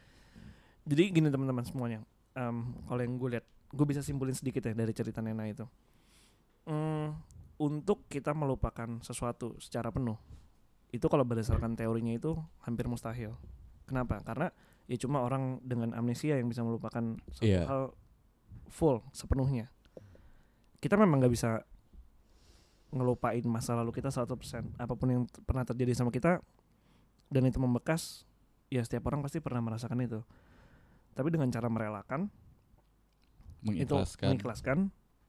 Jadi 0.86 1.10
gini 1.10 1.28
teman-teman 1.28 1.66
semuanya. 1.66 2.06
Em, 2.38 2.70
kalau 2.86 3.00
yang 3.02 3.18
gue 3.18 3.28
lihat, 3.34 3.46
gue 3.74 3.86
bisa 3.86 4.00
simpulin 4.00 4.32
sedikit 4.32 4.62
ya 4.62 4.72
dari 4.72 4.94
cerita 4.94 5.18
Nena 5.18 5.44
itu. 5.50 5.66
Hmm, 6.64 7.18
untuk 7.58 8.06
kita 8.06 8.30
melupakan 8.32 9.02
sesuatu 9.02 9.58
secara 9.58 9.90
penuh, 9.90 10.14
itu 10.94 11.04
kalau 11.10 11.26
berdasarkan 11.26 11.74
teorinya 11.74 12.14
itu 12.14 12.38
hampir 12.62 12.86
mustahil. 12.86 13.34
Kenapa? 13.84 14.22
Karena 14.22 14.48
ya 14.86 14.96
cuma 14.96 15.20
orang 15.20 15.58
dengan 15.66 15.92
amnesia 15.92 16.38
yang 16.38 16.46
bisa 16.48 16.62
melupakan 16.62 17.18
suatu 17.34 17.44
Iya. 17.44 17.66
hal 17.66 17.82
full 18.70 19.02
sepenuhnya. 19.12 19.68
Kita 20.78 20.94
memang 20.94 21.18
nggak 21.20 21.34
bisa 21.34 21.66
ngelupain 22.88 23.44
masa 23.44 23.76
lalu 23.76 23.92
kita 23.92 24.08
100% 24.08 24.72
apa 24.80 24.94
pun 24.96 25.08
yang 25.12 25.22
pernah 25.44 25.60
terjadi 25.68 25.92
sama 25.92 26.08
kita 26.08 26.40
dan 27.28 27.44
itu 27.44 27.60
membekas 27.60 28.24
ya 28.68 28.84
setiap 28.84 29.08
orang 29.08 29.24
pasti 29.24 29.40
pernah 29.40 29.60
merasakan 29.64 30.00
itu. 30.04 30.20
Tapi 31.16 31.28
dengan 31.32 31.48
cara 31.52 31.68
merelakan 31.68 32.30
itu 33.66 33.90
Mengikhlaskan. 33.90 34.26
mengikhlaskan 34.30 34.78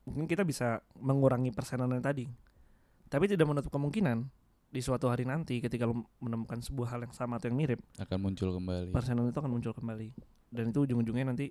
mungkin 0.06 0.26
kita 0.30 0.44
bisa 0.46 0.86
mengurangi 1.00 1.52
persenannya 1.52 2.04
tadi. 2.04 2.26
Tapi 3.10 3.26
tidak 3.26 3.50
menutup 3.50 3.74
kemungkinan 3.74 4.30
di 4.70 4.82
suatu 4.86 5.10
hari 5.10 5.26
nanti 5.26 5.58
ketika 5.58 5.90
lo 5.90 6.06
menemukan 6.22 6.62
sebuah 6.62 6.94
hal 6.94 7.00
yang 7.10 7.14
sama 7.16 7.42
atau 7.42 7.50
yang 7.50 7.58
mirip 7.58 7.82
akan 7.98 8.22
muncul 8.22 8.54
kembali. 8.54 8.94
persenan 8.94 9.26
itu 9.34 9.40
akan 9.42 9.50
muncul 9.50 9.74
kembali. 9.74 10.14
Dan 10.54 10.70
itu 10.70 10.86
ujung-ujungnya 10.86 11.26
nanti 11.34 11.50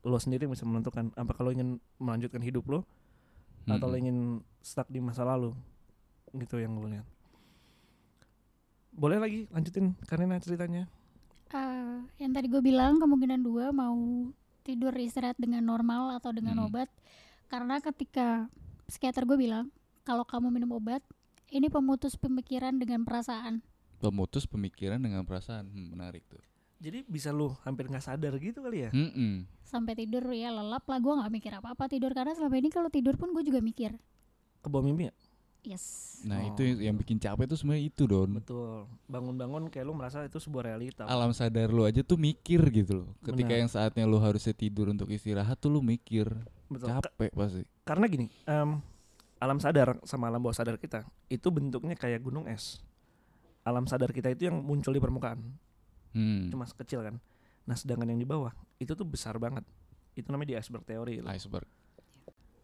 lo 0.00 0.16
sendiri 0.16 0.48
bisa 0.48 0.64
menentukan 0.64 1.12
apa 1.12 1.32
kalau 1.36 1.52
ingin 1.52 1.76
melanjutkan 2.00 2.40
hidup 2.40 2.64
lo 2.72 2.88
atau 3.68 3.86
lo 3.88 3.96
ingin 4.00 4.40
stuck 4.64 4.88
di 4.88 5.04
masa 5.04 5.28
lalu. 5.28 5.52
Gitu 6.32 6.56
yang 6.56 6.80
lo 6.80 6.88
lihat 6.88 7.04
boleh 8.94 9.18
lagi 9.18 9.38
lanjutin 9.50 9.98
karena 10.06 10.38
ceritanya? 10.38 10.86
Eh, 11.50 11.96
yang 12.18 12.32
tadi 12.34 12.46
gue 12.50 12.58
bilang 12.58 12.98
kemungkinan 12.98 13.42
dua 13.42 13.70
mau 13.70 13.94
tidur 14.64 14.90
istirahat 14.96 15.36
dengan 15.38 15.62
normal 15.62 16.16
atau 16.18 16.34
dengan 16.34 16.58
Hmm. 16.58 16.66
obat. 16.66 16.88
Karena 17.46 17.78
ketika 17.78 18.48
psikiater 18.88 19.22
gue 19.22 19.38
bilang 19.38 19.70
kalau 20.02 20.24
kamu 20.26 20.50
minum 20.50 20.74
obat 20.74 21.04
ini 21.52 21.70
pemutus 21.70 22.18
pemikiran 22.18 22.74
dengan 22.74 23.06
perasaan. 23.06 23.62
Pemutus 24.02 24.48
pemikiran 24.48 24.98
dengan 24.98 25.22
perasaan. 25.22 25.70
Hmm, 25.70 25.94
menarik 25.94 26.26
tuh. 26.26 26.40
Jadi 26.82 27.06
bisa 27.06 27.30
lo 27.30 27.54
hampir 27.62 27.86
nggak 27.86 28.02
sadar 28.02 28.34
gitu 28.36 28.60
kali 28.60 28.88
ya? 28.88 28.90
Mm-mm. 28.92 29.46
sampai 29.64 29.98
tidur 29.98 30.22
ya 30.30 30.54
lelap 30.54 30.86
lah. 30.86 30.98
Gue 31.02 31.14
nggak 31.18 31.32
mikir 31.34 31.52
apa 31.54 31.74
apa 31.74 31.84
tidur. 31.90 32.14
Karena 32.14 32.30
selama 32.34 32.54
ini 32.58 32.70
kalau 32.70 32.90
tidur 32.90 33.18
pun 33.18 33.34
gue 33.34 33.42
juga 33.42 33.58
mikir. 33.58 33.94
Ke 34.62 34.68
bawah 34.70 34.86
mimpi 34.86 35.10
ya 35.10 35.14
yes. 35.64 35.84
Nah 36.22 36.40
Oh. 36.40 36.48
itu 36.50 36.60
yang- 36.62 36.80
yang 36.82 36.96
bikin 36.96 37.16
capek 37.16 37.44
tuh 37.44 37.56
sebenarnya 37.56 37.84
itu 37.86 38.02
don. 38.04 38.30
Betul. 38.34 38.84
Bangun-bangun 39.06 39.68
kayak 39.68 39.84
lo 39.84 39.92
merasa 39.92 40.20
itu 40.20 40.36
sebuah 40.36 40.64
realita. 40.66 41.04
Alam 41.04 41.32
sadar 41.32 41.68
lu 41.68 41.82
aja 41.82 42.00
tuh 42.00 42.16
mikir 42.16 42.60
gitu 42.70 43.02
loh. 43.02 43.08
Ketika 43.20 43.50
Benar. 43.50 43.60
yang 43.60 43.70
saatnya 43.70 44.04
lu 44.04 44.16
harusnya 44.16 44.52
tidur 44.52 44.88
untuk 44.88 45.08
istirahat 45.08 45.56
tuh 45.56 45.68
lu 45.68 45.80
mikir. 45.80 46.28
Betul. 46.66 46.88
Ka- 46.88 47.02
capek 47.02 47.30
pasti. 47.30 47.62
karena 47.82 48.04
gini 48.06 48.26
em, 48.44 48.80
alam 49.36 49.58
sadar 49.58 50.00
sama 50.02 50.26
alam 50.26 50.40
bawah 50.40 50.56
sadar 50.56 50.76
kita 50.76 51.04
itu 51.26 51.44
bentuknya 51.48 51.92
kayak 51.92 52.20
gunung 52.20 52.46
es. 52.46 52.80
Alam 53.60 53.84
sadar 53.84 54.08
kita 54.08 54.28
itu 54.28 54.46
yang 54.46 54.56
muncul 54.58 54.88
di 54.88 54.98
permukaan. 54.98 55.40
Hmm. 56.10 56.46
cuma 56.46 56.64
kecil 56.64 57.02
kan. 57.02 57.16
Nah 57.64 57.74
sedangkan 57.74 58.06
yang 58.06 58.16
di 58.16 58.24
bawah 58.24 58.52
itu 58.78 58.92
tuh 58.92 59.02
besar 59.02 59.36
banget. 59.36 59.66
Itu 60.12 60.30
namanya 60.30 60.46
di 60.46 60.56
iceberg 60.56 60.84
teori 60.84 61.18
loh. 61.18 61.28
iceberg. 61.28 61.66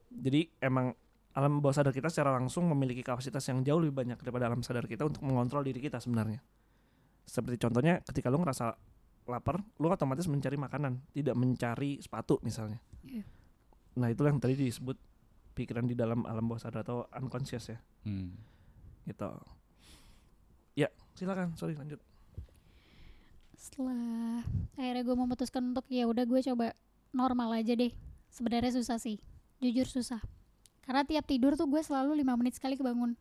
Jadi 0.08 0.50
emang 0.58 0.94
alam 1.30 1.62
bawah 1.62 1.74
sadar 1.78 1.94
kita 1.94 2.10
secara 2.10 2.34
langsung 2.34 2.66
memiliki 2.66 3.06
kapasitas 3.06 3.46
yang 3.46 3.62
jauh 3.62 3.78
lebih 3.78 4.02
banyak 4.02 4.18
daripada 4.18 4.50
alam 4.50 4.66
sadar 4.66 4.90
kita 4.90 5.06
untuk 5.06 5.22
mengontrol 5.22 5.62
diri 5.62 5.78
kita 5.78 6.02
sebenarnya. 6.02 6.42
Seperti 7.22 7.62
contohnya 7.62 8.02
ketika 8.02 8.26
lu 8.34 8.42
ngerasa 8.42 8.74
lapar 9.30 9.62
lu 9.78 9.86
otomatis 9.86 10.26
mencari 10.26 10.58
makanan 10.58 10.98
tidak 11.14 11.38
mencari 11.38 12.02
sepatu 12.02 12.42
misalnya. 12.42 12.82
Iya. 13.06 13.24
nah 13.90 14.06
itu 14.06 14.22
yang 14.22 14.38
tadi 14.38 14.54
disebut 14.54 14.94
pikiran 15.54 15.82
di 15.82 15.98
dalam 15.98 16.22
alam 16.26 16.46
bawah 16.46 16.62
sadar 16.62 16.82
atau 16.82 17.06
unconscious 17.14 17.70
ya. 17.70 17.78
Hmm. 18.02 18.34
gitu. 19.06 19.30
Ya 20.74 20.90
silakan. 21.14 21.54
Sorry 21.54 21.78
lanjut. 21.78 22.02
Setelah 23.54 24.42
akhirnya 24.74 25.02
gue 25.06 25.14
memutuskan 25.14 25.62
untuk 25.70 25.86
ya 25.86 26.10
udah 26.10 26.26
gue 26.26 26.40
coba 26.42 26.74
normal 27.14 27.54
aja 27.62 27.78
deh. 27.78 27.94
Sebenarnya 28.34 28.74
susah 28.74 28.98
sih. 28.98 29.22
Jujur 29.62 29.86
susah 29.86 30.18
karena 30.84 31.02
tiap 31.06 31.24
tidur 31.28 31.54
tuh 31.54 31.68
gue 31.68 31.80
selalu 31.84 32.20
lima 32.20 32.34
menit 32.34 32.56
sekali 32.56 32.74
kebangun. 32.74 33.14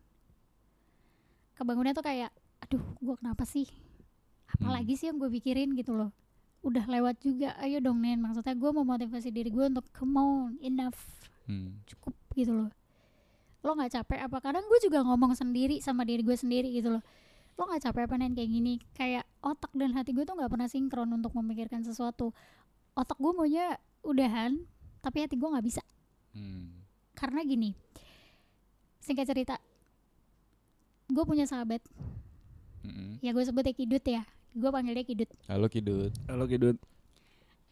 Kebangunnya 1.54 1.92
tuh 1.92 2.04
kayak 2.04 2.32
aduh 2.64 2.82
gue 3.00 3.14
kenapa 3.20 3.44
sih? 3.44 3.68
Hmm. 4.50 4.66
apalagi 4.66 4.98
sih 4.98 5.06
yang 5.06 5.20
gue 5.20 5.30
pikirin 5.30 5.76
gitu 5.78 5.94
loh. 5.94 6.10
Udah 6.60 6.84
lewat 6.84 7.22
juga 7.22 7.54
ayo 7.62 7.78
dong 7.78 8.02
Nen. 8.02 8.20
Maksudnya 8.20 8.56
gue 8.56 8.70
mau 8.74 8.84
motivasi 8.84 9.30
diri 9.30 9.48
gue 9.52 9.64
untuk 9.68 9.86
come 9.94 10.18
on 10.18 10.52
enough. 10.60 10.98
Hmm. 11.50 11.82
cukup 11.86 12.14
gitu 12.38 12.54
loh. 12.54 12.70
Lo 13.60 13.76
nggak 13.76 13.92
capek 13.92 14.24
apa? 14.24 14.38
Kadang 14.40 14.64
gue 14.64 14.78
juga 14.80 15.04
ngomong 15.04 15.34
sendiri 15.34 15.82
sama 15.82 16.06
diri 16.06 16.22
gue 16.24 16.36
sendiri 16.36 16.70
gitu 16.72 16.96
loh. 16.96 17.02
Lo 17.58 17.68
nggak 17.68 17.90
capek 17.90 18.08
apa 18.08 18.14
nen? 18.16 18.32
Kayak 18.32 18.50
gini. 18.50 18.74
Kayak 18.96 19.24
otak 19.44 19.72
dan 19.76 19.92
hati 19.92 20.16
gue 20.16 20.24
tuh 20.24 20.34
nggak 20.36 20.50
pernah 20.50 20.68
sinkron 20.68 21.10
untuk 21.12 21.36
memikirkan 21.36 21.84
sesuatu. 21.84 22.32
Otak 22.96 23.20
gue 23.20 23.32
maunya 23.36 23.76
udahan 24.00 24.64
tapi 25.04 25.24
hati 25.24 25.36
gue 25.36 25.48
nggak 25.48 25.66
bisa. 25.66 25.82
Hmm. 26.32 26.79
Karena 27.20 27.44
gini 27.44 27.76
singkat 29.04 29.28
cerita 29.28 29.60
gue 31.10 31.24
punya 31.26 31.44
sahabat. 31.44 31.84
Mm-mm. 32.80 33.20
ya 33.20 33.36
gue 33.36 33.44
sebutnya 33.44 33.76
kidut 33.76 34.04
ya. 34.06 34.24
Gue 34.56 34.70
panggil 34.72 34.96
dia 34.96 35.04
kidut. 35.04 35.30
Halo 35.50 35.66
kidut. 35.68 36.14
Halo 36.30 36.46
Kidut. 36.48 36.78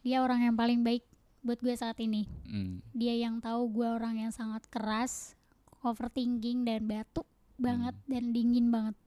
Dia 0.02 0.20
orang 0.20 0.44
yang 0.44 0.54
paling 0.58 0.82
baik 0.84 1.06
buat 1.46 1.56
gue 1.62 1.72
saat 1.72 1.96
ini. 2.02 2.26
Hmm. 2.50 2.82
dia 2.92 3.14
yang 3.14 3.38
tahu 3.38 3.70
gue 3.70 3.88
orang 3.88 4.18
yang 4.18 4.32
sangat 4.34 4.66
keras 4.68 5.38
overthinking 5.86 6.66
dan 6.66 6.84
batuk 6.84 7.24
banget 7.56 7.94
dan 8.10 8.34
dingin 8.34 8.68
banget. 8.68 8.98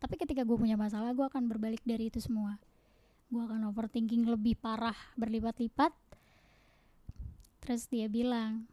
Tapi 0.00 0.14
ketika 0.16 0.46
gue 0.46 0.56
punya 0.56 0.78
masalah 0.78 1.12
gue 1.12 1.26
akan 1.26 1.50
berbalik 1.50 1.82
dari 1.82 2.08
itu 2.08 2.22
semua. 2.22 2.56
Gue 3.28 3.42
akan 3.42 3.66
overthinking 3.74 4.30
lebih 4.30 4.54
parah 4.56 4.96
berlipat-lipat. 5.18 5.90
Terus 7.66 7.90
dia 7.90 8.06
bilang 8.06 8.70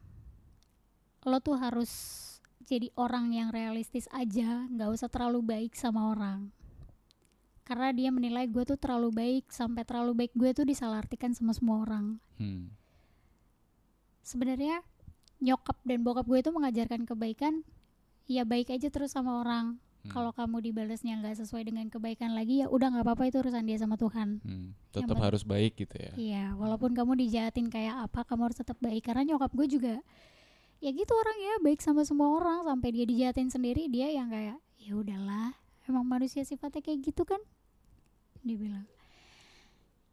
lo 1.28 1.40
tuh 1.40 1.56
harus 1.56 1.92
jadi 2.64 2.92
orang 2.96 3.32
yang 3.32 3.50
realistis 3.50 4.08
aja 4.10 4.66
nggak 4.68 4.90
usah 4.90 5.08
terlalu 5.08 5.44
baik 5.44 5.76
sama 5.76 6.12
orang 6.12 6.52
karena 7.62 7.92
dia 7.92 8.10
menilai 8.10 8.48
gue 8.48 8.64
tuh 8.64 8.80
terlalu 8.80 9.12
baik 9.12 9.52
sampai 9.52 9.84
terlalu 9.84 10.16
baik 10.18 10.32
gue 10.34 10.50
tuh 10.54 10.64
disalahartikan 10.64 11.32
sama 11.32 11.52
semua 11.52 11.84
orang 11.84 12.16
Hmm. 12.38 12.70
sebenarnya 14.22 14.84
nyokap 15.40 15.78
dan 15.84 16.02
bokap 16.02 16.26
gue 16.26 16.40
itu 16.40 16.52
mengajarkan 16.52 17.04
kebaikan 17.04 17.62
ya 18.26 18.44
baik 18.44 18.70
aja 18.70 18.88
terus 18.88 19.12
sama 19.12 19.42
orang 19.42 19.78
Hmm. 19.98 20.14
kalau 20.14 20.30
kamu 20.32 20.62
dibalasnya 20.62 21.18
nggak 21.18 21.42
sesuai 21.42 21.66
dengan 21.66 21.90
kebaikan 21.90 22.32
lagi 22.32 22.62
ya 22.62 22.70
udah 22.70 22.88
nggak 22.88 23.04
apa-apa 23.04 23.28
itu 23.28 23.42
urusan 23.42 23.66
dia 23.66 23.76
sama 23.76 23.98
Tuhan 23.98 24.40
Hmm. 24.40 24.72
tetap 24.94 25.18
harus 25.18 25.42
baik 25.42 25.76
gitu 25.76 25.96
ya 25.98 26.12
iya 26.16 26.46
walaupun 26.54 26.94
kamu 26.94 27.18
dijahatin 27.18 27.68
kayak 27.68 28.06
apa 28.06 28.24
kamu 28.24 28.48
harus 28.48 28.58
tetap 28.58 28.78
baik 28.78 29.04
karena 29.04 29.26
nyokap 29.26 29.50
gue 29.52 29.68
juga 29.68 29.96
ya 30.78 30.94
gitu 30.94 31.14
orang 31.14 31.38
ya 31.42 31.54
baik 31.66 31.82
sama 31.82 32.06
semua 32.06 32.38
orang 32.38 32.62
sampai 32.62 32.90
dia 32.94 33.06
dijahatin 33.10 33.50
sendiri 33.50 33.90
dia 33.90 34.14
yang 34.14 34.30
kayak 34.30 34.62
ya 34.78 34.94
udahlah 34.94 35.58
emang 35.90 36.06
manusia 36.06 36.44
sifatnya 36.44 36.84
kayak 36.84 37.00
gitu 37.12 37.24
kan? 37.24 37.40
Dia 38.44 38.60
bilang. 38.60 38.86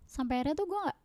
Sampai 0.07 0.41
akhirnya 0.41 0.57
tuh 0.57 0.67
gue 0.71 0.81
nggak 0.81 0.99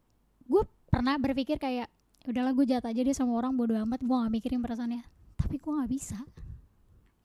gue 0.50 0.64
pernah 0.90 1.16
berpikir 1.18 1.58
kayak 1.58 1.90
udahlah 2.30 2.54
gue 2.54 2.66
jahat 2.70 2.86
aja 2.86 3.02
dia 3.02 3.16
sama 3.18 3.38
orang 3.38 3.58
bodo 3.58 3.74
amat 3.74 4.02
gue 4.06 4.16
gak 4.16 4.34
mikirin 4.34 4.62
perasaannya. 4.62 5.02
Tapi 5.36 5.56
gue 5.58 5.72
nggak 5.74 5.92
bisa. 5.92 6.18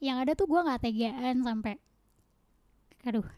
Yang 0.01 0.17
ada 0.27 0.33
tuh 0.35 0.47
gue 0.49 0.61
nggak 0.61 0.81
tegaan 0.81 1.37
sampai 1.45 1.75
aduh 3.05 3.29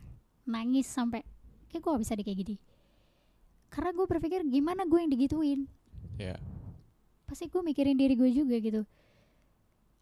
nangis 0.47 0.87
sampai 0.87 1.27
kayak 1.75 1.83
gue 1.83 1.91
gak 1.91 2.03
bisa 2.07 2.13
deh 2.15 2.25
kayak 2.25 2.39
gini. 2.47 2.57
Karena 3.67 3.91
gue 3.93 4.07
berpikir 4.07 4.41
gimana 4.47 4.87
gue 4.87 4.99
yang 5.03 5.11
digituin? 5.11 5.61
Ya 6.17 6.39
pasti 7.27 7.51
gue 7.51 7.61
mikirin 7.61 7.99
diri 7.99 8.15
gue 8.15 8.31
juga 8.31 8.57
gitu. 8.63 8.87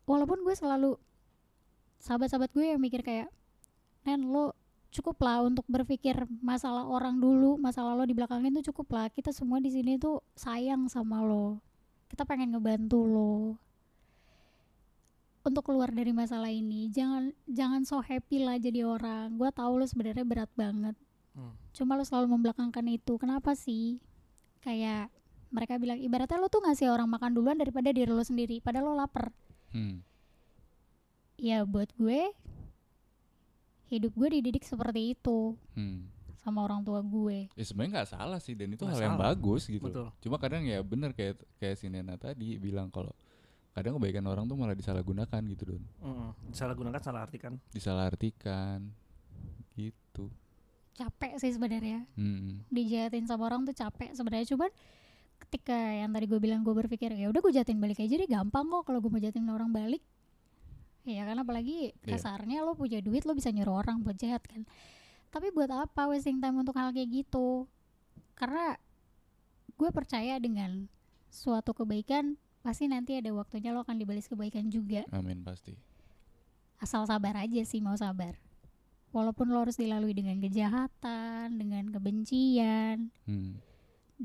Walaupun 0.05 0.45
gue 0.45 0.55
selalu 0.55 1.01
sahabat-sahabat 2.05 2.53
gue 2.53 2.77
yang 2.77 2.81
mikir 2.81 3.01
kayak 3.01 3.33
Nen 4.05 4.29
lo 4.29 4.53
cukup 4.93 5.17
lah 5.25 5.43
untuk 5.43 5.65
berpikir 5.67 6.15
masalah 6.45 6.87
orang 6.87 7.19
dulu 7.19 7.57
masalah 7.59 7.97
lo 7.97 8.05
di 8.05 8.13
belakangin 8.13 8.53
tuh 8.61 8.71
cukup 8.71 8.93
lah. 8.93 9.07
Kita 9.09 9.33
semua 9.33 9.59
di 9.59 9.73
sini 9.73 9.97
tuh 9.97 10.21
sayang 10.37 10.87
sama 10.93 11.25
lo. 11.25 11.59
Kita 12.13 12.29
pengen 12.29 12.53
ngebantu 12.53 13.01
lo. 13.09 13.57
Untuk 15.45 15.65
keluar 15.65 15.93
dari 15.93 16.13
masalah 16.13 16.53
ini 16.53 16.93
jangan 16.93 17.33
jangan 17.49 17.83
so 17.89 18.05
happy 18.05 18.45
lah 18.45 18.61
jadi 18.61 18.85
orang. 18.85 19.35
Gue 19.41 19.49
tahu 19.51 19.81
lo 19.81 19.89
sebenarnya 19.89 20.23
berat 20.23 20.53
banget. 20.55 20.95
Hmm. 21.35 21.51
cuma 21.75 21.99
lo 21.99 22.07
selalu 22.07 22.31
membelakangkan 22.31 22.87
itu. 22.87 23.19
Kenapa 23.19 23.59
sih? 23.59 23.99
Kayak 24.63 25.11
mereka 25.55 25.79
bilang 25.79 25.97
ibaratnya 25.97 26.37
lo 26.37 26.49
tuh 26.49 26.61
ngasih 26.61 26.91
orang 26.91 27.07
makan 27.07 27.31
duluan 27.33 27.55
daripada 27.55 27.89
diri 27.89 28.11
lo 28.11 28.21
sendiri 28.21 28.59
padahal 28.59 28.91
lo 28.91 28.95
lapar 28.97 29.31
Hmm. 29.71 30.03
ya 31.37 31.63
buat 31.63 31.91
gue 31.93 32.31
hidup 33.87 34.13
gue 34.13 34.29
dididik 34.33 34.63
seperti 34.63 35.15
itu 35.15 35.55
Hmm. 35.73 36.11
sama 36.37 36.63
orang 36.63 36.83
tua 36.83 37.01
gue 37.01 37.47
Ya 37.53 37.65
sebenarnya 37.65 37.93
nggak 37.97 38.11
salah 38.11 38.39
sih 38.39 38.53
dan 38.53 38.71
itu 38.71 38.83
Nggak 38.83 38.93
hal 38.93 39.05
yang 39.05 39.17
salah. 39.17 39.27
bagus 39.29 39.63
gitu. 39.67 39.83
Betul. 39.83 40.09
Cuma 40.21 40.37
kadang 40.37 40.63
ya 40.63 40.81
bener 40.81 41.11
kayak 41.13 41.39
kayak 41.57 41.77
si 41.77 41.87
Nena 41.87 42.15
tadi 42.15 42.55
bilang 42.57 42.89
kalau 42.89 43.15
kadang 43.73 43.97
kebaikan 43.97 44.23
orang 44.25 44.45
tuh 44.45 44.55
malah 44.55 44.73
disalahgunakan 44.73 45.41
gitu 45.49 45.63
don, 45.69 45.83
Mm-mm. 46.01 46.31
salah 46.51 46.73
gunakan 46.73 47.01
salah 47.01 47.23
artikan 47.23 47.59
disalahartikan 47.71 48.87
gitu. 49.73 50.31
capek 50.95 51.35
sih 51.37 51.51
sebenarnya 51.51 52.07
Hmm. 52.15 52.63
dijahatin 52.69 53.27
sama 53.27 53.49
orang 53.49 53.65
tuh 53.65 53.75
capek 53.75 54.15
sebenarnya 54.15 54.47
cuman 54.47 54.71
ketika 55.45 55.73
yang 55.75 56.09
tadi 56.09 56.25
gue 56.25 56.39
bilang 56.39 56.61
gue 56.61 56.73
berpikir 56.73 57.13
ya 57.13 57.29
udah 57.29 57.39
gue 57.39 57.53
jahatin 57.53 57.77
balik 57.77 57.99
aja 57.99 58.15
deh 58.15 58.27
gampang 58.27 58.65
kok 58.67 58.85
kalau 58.85 58.99
gue 58.99 59.09
mau 59.09 59.19
jahatin 59.19 59.45
orang 59.47 59.69
balik 59.69 60.01
ya 61.05 61.23
kan 61.23 61.37
apalagi 61.37 61.93
Iya. 62.01 62.17
kasarnya 62.17 62.65
lo 62.65 62.73
punya 62.73 62.99
duit 62.99 63.23
lo 63.23 63.33
bisa 63.33 63.49
nyuruh 63.49 63.77
orang 63.79 64.01
buat 64.01 64.17
jahat 64.17 64.41
kan 64.43 64.65
tapi 65.29 65.51
buat 65.51 65.69
apa 65.69 66.07
wasting 66.07 66.39
time 66.39 66.57
untuk 66.57 66.73
hal 66.73 66.91
kayak 66.91 67.11
gitu 67.13 67.69
karena 68.35 68.81
gue 69.71 69.91
percaya 69.91 70.39
dengan 70.39 70.89
suatu 71.29 71.73
kebaikan 71.73 72.35
pasti 72.61 72.87
nanti 72.87 73.15
ada 73.15 73.29
waktunya 73.31 73.71
lo 73.71 73.83
akan 73.83 73.99
dibalas 73.99 74.25
kebaikan 74.25 74.67
juga 74.67 75.05
Amin 75.11 75.43
pasti. 75.43 75.77
asal 76.79 77.05
sabar 77.05 77.37
aja 77.37 77.61
sih 77.63 77.79
mau 77.79 77.95
sabar 77.95 78.41
walaupun 79.11 79.47
lo 79.47 79.61
harus 79.61 79.77
dilalui 79.77 80.11
dengan 80.11 80.41
kejahatan 80.41 81.55
dengan 81.55 81.85
kebencian 81.89 83.13
Hmm. 83.27 83.61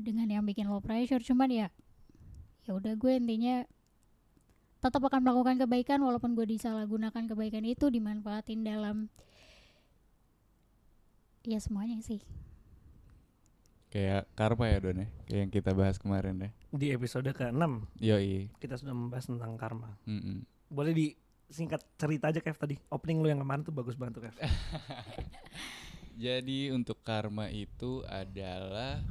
Dengan 0.00 0.26
yang 0.28 0.44
bikin 0.44 0.66
low 0.66 0.82
pressure 0.82 1.22
cuman 1.22 1.48
ya 1.52 1.68
ya 2.64 2.76
udah 2.76 2.96
gue 2.96 3.12
intinya 3.16 3.64
tetap 4.80 5.04
akan 5.04 5.20
melakukan 5.20 5.60
kebaikan 5.60 6.00
walaupun 6.00 6.32
gue 6.32 6.48
disalahgunakan 6.48 7.28
kebaikan 7.28 7.64
itu 7.68 7.92
dimanfaatin 7.92 8.64
dalam 8.64 9.12
ya 11.44 11.60
semuanya 11.60 12.00
sih 12.00 12.20
Kayak 13.90 14.30
karma 14.38 14.70
ya 14.70 14.78
Don 14.78 15.02
ya, 15.02 15.08
kayak 15.26 15.40
yang 15.42 15.50
kita 15.50 15.74
bahas 15.74 15.98
kemarin 15.98 16.38
deh. 16.38 16.52
Di 16.70 16.94
episode 16.94 17.26
ke-6 17.26 17.90
Yoi. 17.98 18.46
kita 18.62 18.78
sudah 18.78 18.94
membahas 18.94 19.26
tentang 19.26 19.58
karma. 19.58 19.98
Mm-mm. 20.06 20.46
Boleh 20.70 20.94
disingkat 20.94 21.82
cerita 21.98 22.30
aja 22.30 22.38
Kev 22.38 22.54
tadi. 22.54 22.78
Opening 22.86 23.18
lu 23.18 23.26
yang 23.34 23.42
kemarin 23.42 23.66
tuh 23.66 23.74
bagus 23.74 23.98
banget 23.98 24.22
tuh 24.22 24.30
Kev. 24.30 24.38
Jadi 26.30 26.70
untuk 26.70 27.02
karma 27.02 27.50
itu 27.50 28.06
adalah 28.06 29.02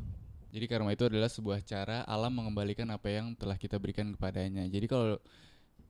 jadi 0.49 0.65
karma 0.65 0.97
itu 0.97 1.05
adalah 1.05 1.29
sebuah 1.29 1.61
cara 1.61 2.01
alam 2.09 2.33
mengembalikan 2.33 2.89
apa 2.89 3.07
yang 3.09 3.37
telah 3.37 3.53
kita 3.53 3.77
berikan 3.77 4.17
kepadanya. 4.17 4.65
Jadi 4.65 4.85
kalau 4.89 5.21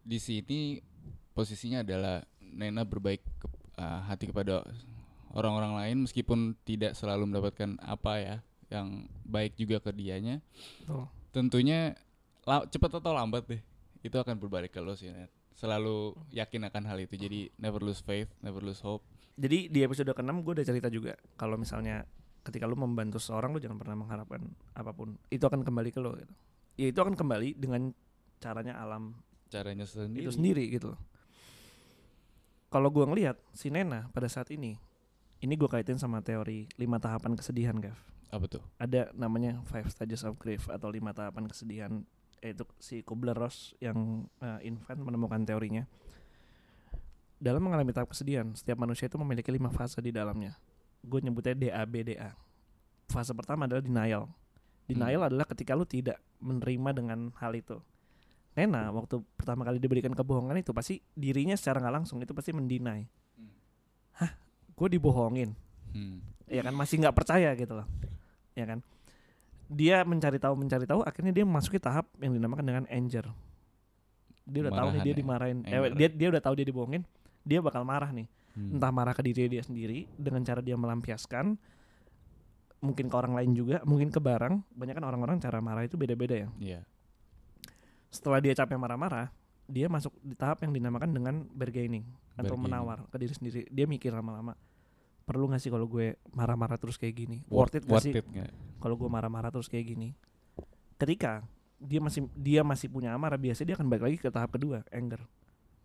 di 0.03 0.19
sini 0.19 0.83
posisinya 1.31 1.79
adalah 1.83 2.23
Nena 2.43 2.83
berbaik 2.83 3.23
ke- 3.23 3.51
uh, 3.79 4.03
hati 4.09 4.27
kepada 4.27 4.65
orang-orang 5.31 5.73
lain 5.79 5.97
meskipun 6.03 6.57
tidak 6.67 6.97
selalu 6.97 7.29
mendapatkan 7.29 7.79
apa 7.79 8.13
ya 8.19 8.35
yang 8.67 9.07
baik 9.23 9.55
juga 9.55 9.79
ke 9.79 9.95
dianya. 9.95 10.43
Tuh. 10.83 11.07
Tentunya 11.31 11.95
cepat 12.43 12.99
atau 12.99 13.13
lambat 13.13 13.45
deh 13.45 13.61
itu 14.01 14.15
akan 14.15 14.35
berbalik 14.41 14.75
ke 14.75 14.81
lo 14.83 14.97
sih 14.97 15.13
Net. 15.13 15.31
Selalu 15.55 16.15
yakin 16.35 16.67
akan 16.67 16.83
hal 16.87 16.99
itu. 16.99 17.15
Jadi 17.15 17.51
never 17.55 17.79
lose 17.79 18.03
faith, 18.03 18.31
never 18.43 18.59
lose 18.59 18.83
hope. 18.83 19.03
Jadi 19.39 19.71
di 19.71 19.79
episode 19.87 20.11
ke-6 20.11 20.35
gue 20.43 20.53
udah 20.59 20.67
cerita 20.67 20.91
juga 20.91 21.15
kalau 21.39 21.55
misalnya 21.55 22.03
ketika 22.49 22.65
lu 22.65 22.75
membantu 22.75 23.21
seorang 23.21 23.53
lu 23.53 23.61
jangan 23.61 23.77
pernah 23.77 23.95
mengharapkan 23.95 24.41
apa 24.73 24.91
pun. 24.91 25.15
Itu 25.29 25.45
akan 25.45 25.61
kembali 25.61 25.89
ke 25.93 26.01
lo 26.01 26.17
gitu. 26.17 26.33
Ya 26.75 26.89
itu 26.89 26.99
akan 26.99 27.13
kembali 27.13 27.55
dengan 27.55 27.93
caranya 28.41 28.75
alam 28.81 29.13
Caranya 29.53 29.85
sendiri. 29.85 30.25
itu 30.25 30.31
sendiri 30.33 30.63
gitu. 30.73 30.97
Kalau 32.69 32.93
gua 32.93 33.09
ngelihat 33.09 33.37
si 33.53 33.73
Nena 33.73 34.09
pada 34.13 34.29
saat 34.29 34.53
ini, 34.53 34.77
ini 35.41 35.53
gue 35.57 35.65
kaitin 35.65 35.97
sama 35.97 36.21
teori 36.21 36.69
lima 36.77 37.01
tahapan 37.01 37.33
kesedihan, 37.33 37.73
Gav. 37.79 37.97
Apa 38.29 38.45
tuh? 38.45 38.61
Ada 38.77 39.09
namanya 39.17 39.57
five 39.65 39.89
stages 39.89 40.21
of 40.21 40.37
grief 40.37 40.69
atau 40.69 40.93
lima 40.93 41.09
tahapan 41.15 41.49
kesedihan. 41.49 42.05
Itu 42.39 42.69
si 42.77 43.01
Kubler-Ross 43.01 43.73
yang 43.81 44.29
eh, 44.39 44.69
invent 44.69 45.01
menemukan 45.01 45.41
teorinya. 45.49 45.89
Dalam 47.39 47.63
mengalami 47.63 47.95
tahap 47.95 48.11
kesedihan, 48.11 48.51
setiap 48.53 48.77
manusia 48.77 49.07
itu 49.07 49.17
memiliki 49.17 49.49
lima 49.49 49.71
fase 49.71 49.97
di 50.03 50.11
dalamnya. 50.13 50.59
Gue 51.03 51.19
nyebutnya 51.23 51.55
DABDA. 51.55 52.35
Fase 53.09 53.33
pertama 53.33 53.65
adalah 53.65 53.81
denial. 53.81 54.29
Denial 54.89 55.21
adalah 55.29 55.45
ketika 55.45 55.77
lu 55.77 55.85
tidak 55.85 56.17
menerima 56.41 56.89
dengan 56.97 57.19
hal 57.37 57.53
itu. 57.53 57.77
Nena 58.57 58.89
waktu 58.89 59.21
pertama 59.37 59.61
kali 59.61 59.77
diberikan 59.77 60.11
kebohongan 60.11 60.57
itu 60.59 60.73
pasti 60.73 60.99
dirinya 61.13 61.53
secara 61.53 61.79
nggak 61.79 61.95
langsung 62.01 62.17
itu 62.19 62.33
pasti 62.33 62.51
mendinai. 62.51 63.05
Hmm. 63.37 63.53
Hah, 64.19 64.31
gue 64.75 64.87
dibohongin, 64.97 65.53
Hmm. 65.93 66.19
ya 66.49 66.65
kan 66.65 66.73
masih 66.73 66.99
nggak 66.99 67.15
percaya 67.15 67.53
gitu 67.53 67.77
loh, 67.77 67.87
ya 68.57 68.65
kan. 68.65 68.81
Dia 69.69 70.01
mencari 70.01 70.41
tahu 70.41 70.57
mencari 70.57 70.89
tahu, 70.89 71.05
akhirnya 71.05 71.29
dia 71.29 71.45
memasuki 71.45 71.77
tahap 71.77 72.09
yang 72.17 72.33
dinamakan 72.33 72.65
dengan 72.65 72.85
anger. 72.89 73.29
Dia 74.49 74.59
udah 74.65 74.73
tahu 74.73 74.87
nih 74.89 74.97
Marahan 74.97 75.05
dia 75.05 75.13
ya, 75.13 75.17
dimarahin, 75.21 75.57
eh, 75.63 75.79
dia 75.93 76.09
dia 76.09 76.27
udah 76.33 76.41
tahu 76.41 76.53
dia 76.57 76.65
dibohongin, 76.65 77.05
dia 77.45 77.61
bakal 77.61 77.85
marah 77.85 78.09
nih. 78.09 78.25
Hmm. 78.59 78.75
Entah 78.75 78.91
marah 78.91 79.15
ke 79.15 79.23
diri 79.23 79.47
dia 79.47 79.63
sendiri 79.63 80.03
dengan 80.19 80.43
cara 80.43 80.59
dia 80.59 80.75
melampiaskan, 80.75 81.55
mungkin 82.83 83.05
ke 83.07 83.15
orang 83.15 83.33
lain 83.39 83.55
juga, 83.55 83.79
mungkin 83.87 84.11
ke 84.11 84.19
barang. 84.19 84.75
Banyak 84.75 84.99
kan 84.99 85.05
orang-orang 85.07 85.39
cara 85.39 85.63
marah 85.63 85.87
itu 85.87 85.95
beda-beda 85.95 86.35
ya. 86.35 86.49
Iya. 86.59 86.81
setelah 88.09 88.41
dia 88.41 88.57
capek 88.57 88.73
marah-marah, 88.73 89.29
dia 89.69 89.85
masuk 89.85 90.09
di 90.25 90.33
tahap 90.33 90.65
yang 90.65 90.73
dinamakan 90.73 91.13
dengan 91.13 91.45
bargaining 91.53 92.01
atau 92.33 92.57
Bargaining. 92.57 92.63
menawar 92.65 93.05
ke 93.05 93.17
diri 93.21 93.33
sendiri. 93.37 93.61
Dia 93.69 93.85
mikir 93.85 94.09
lama-lama, 94.09 94.57
perlu 95.29 95.45
gak 95.53 95.61
sih 95.61 95.69
kalau 95.69 95.85
gue 95.85 96.17
marah-marah 96.33 96.81
terus 96.81 96.97
kayak 96.97 97.13
gini? 97.13 97.45
Worth 97.53 97.77
it 97.77 97.85
gak 97.85 97.93
worth 97.93 98.09
sih 98.09 98.17
nggak? 98.17 98.49
kalau 98.81 98.97
gue 98.97 99.05
marah-marah 99.05 99.53
terus 99.53 99.69
kayak 99.69 99.93
gini? 99.93 100.17
Ketika 100.97 101.45
dia 101.77 102.01
masih 102.01 102.25
dia 102.33 102.65
masih 102.65 102.89
punya 102.89 103.13
amarah, 103.13 103.37
biasanya 103.37 103.71
dia 103.71 103.77
akan 103.77 103.87
balik 103.87 104.03
lagi 104.09 104.17
ke 104.17 104.29
tahap 104.33 104.57
kedua, 104.57 104.81
anger. 104.89 105.21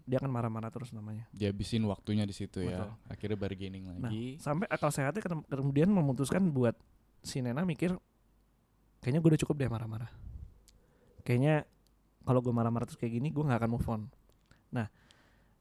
Dia 0.05 0.21
akan 0.21 0.29
marah-marah 0.29 0.69
terus 0.69 0.93
namanya. 0.93 1.25
Dihabisin 1.33 1.81
waktunya 1.89 2.29
di 2.29 2.37
situ 2.37 2.61
ya. 2.61 2.93
Akhirnya 3.09 3.41
bargaining 3.41 3.89
Nah, 3.89 4.13
lagi. 4.13 4.37
sampai 4.37 4.69
akal 4.69 4.93
sehatnya 4.93 5.25
kemudian 5.49 5.89
memutuskan 5.89 6.45
buat 6.53 6.77
si 7.25 7.41
Nena 7.41 7.65
mikir, 7.65 7.97
kayaknya 9.01 9.21
gue 9.25 9.31
udah 9.33 9.41
cukup 9.41 9.65
deh 9.65 9.71
marah-marah. 9.73 10.13
Kayaknya 11.25 11.65
kalau 12.25 12.45
gue 12.45 12.53
marah-marah 12.53 12.85
terus 12.85 13.01
kayak 13.01 13.17
gini, 13.17 13.33
gue 13.33 13.41
nggak 13.41 13.65
akan 13.65 13.71
move 13.73 13.89
on. 13.89 14.03
Nah, 14.69 14.93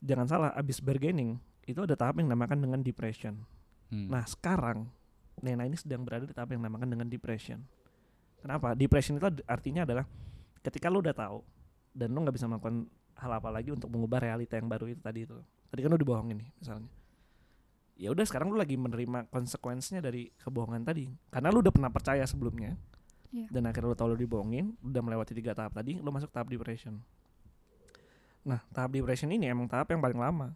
jangan 0.04 0.28
salah, 0.28 0.50
abis 0.60 0.84
bargaining 0.84 1.40
itu 1.64 1.80
ada 1.80 1.96
tahap 1.96 2.20
yang 2.20 2.28
dinamakan 2.28 2.60
dengan 2.60 2.80
depression. 2.84 3.40
Hmm. 3.88 4.12
Nah, 4.12 4.28
sekarang 4.28 4.92
Nena 5.40 5.64
ini 5.64 5.80
sedang 5.80 6.04
berada 6.04 6.28
di 6.28 6.36
tahap 6.36 6.52
yang 6.52 6.60
dinamakan 6.60 6.92
dengan 6.92 7.08
depression. 7.08 7.64
Kenapa? 8.44 8.76
Depression 8.76 9.16
itu 9.16 9.24
artinya 9.48 9.88
adalah 9.88 10.04
ketika 10.60 10.92
lu 10.92 11.00
udah 11.00 11.16
tahu 11.16 11.40
dan 11.96 12.12
lu 12.12 12.20
nggak 12.28 12.36
bisa 12.36 12.46
melakukan 12.52 12.92
hal 13.18 13.32
apa 13.34 13.50
lagi 13.54 13.70
untuk 13.74 13.90
mengubah 13.90 14.20
realita 14.22 14.58
yang 14.58 14.68
baru 14.68 14.90
itu 14.90 15.02
tadi 15.02 15.26
itu. 15.28 15.38
Tadi 15.70 15.80
kan 15.82 15.90
lu 15.90 16.00
dibohongin 16.00 16.38
nih 16.42 16.50
misalnya. 16.62 16.90
Ya 17.94 18.10
udah 18.10 18.26
sekarang 18.26 18.50
lu 18.50 18.58
lagi 18.58 18.74
menerima 18.74 19.30
konsekuensinya 19.30 20.02
dari 20.02 20.34
kebohongan 20.42 20.82
tadi. 20.82 21.06
Karena 21.30 21.54
lu 21.54 21.62
udah 21.62 21.74
pernah 21.74 21.94
percaya 21.94 22.26
sebelumnya. 22.26 22.74
Iya. 23.34 23.50
Dan 23.50 23.66
akhirnya 23.70 23.94
lu 23.94 23.98
tahu 23.98 24.14
lu 24.14 24.18
dibohongin, 24.18 24.78
lu 24.82 24.88
udah 24.94 25.02
melewati 25.02 25.34
tiga 25.34 25.58
tahap 25.58 25.74
tadi, 25.74 25.98
lu 25.98 26.10
masuk 26.10 26.30
tahap 26.30 26.50
depression. 26.50 27.02
Nah, 28.46 28.62
tahap 28.74 28.94
depression 28.94 29.30
ini 29.30 29.50
emang 29.50 29.66
tahap 29.70 29.90
yang 29.94 30.02
paling 30.02 30.20
lama. 30.20 30.54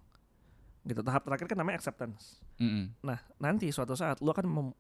Gitu. 0.85 1.01
Tahap 1.01 1.25
terakhir 1.25 1.45
kan 1.49 1.57
namanya 1.57 1.77
acceptance. 1.81 2.41
Mm-mm. 2.61 2.93
Nah, 3.01 3.21
nanti 3.41 3.69
suatu 3.73 3.97
saat 3.97 4.21
lu 4.21 4.29
akan 4.29 4.45
mem- 4.45 4.77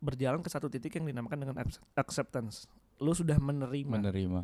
berjalan 0.00 0.44
ke 0.44 0.50
satu 0.52 0.68
titik 0.68 0.96
yang 1.00 1.08
dinamakan 1.08 1.38
dengan 1.40 1.56
accept- 1.60 1.88
acceptance. 1.96 2.68
Lu 3.00 3.12
sudah 3.12 3.36
menerima 3.40 3.96
Menerima. 4.00 4.40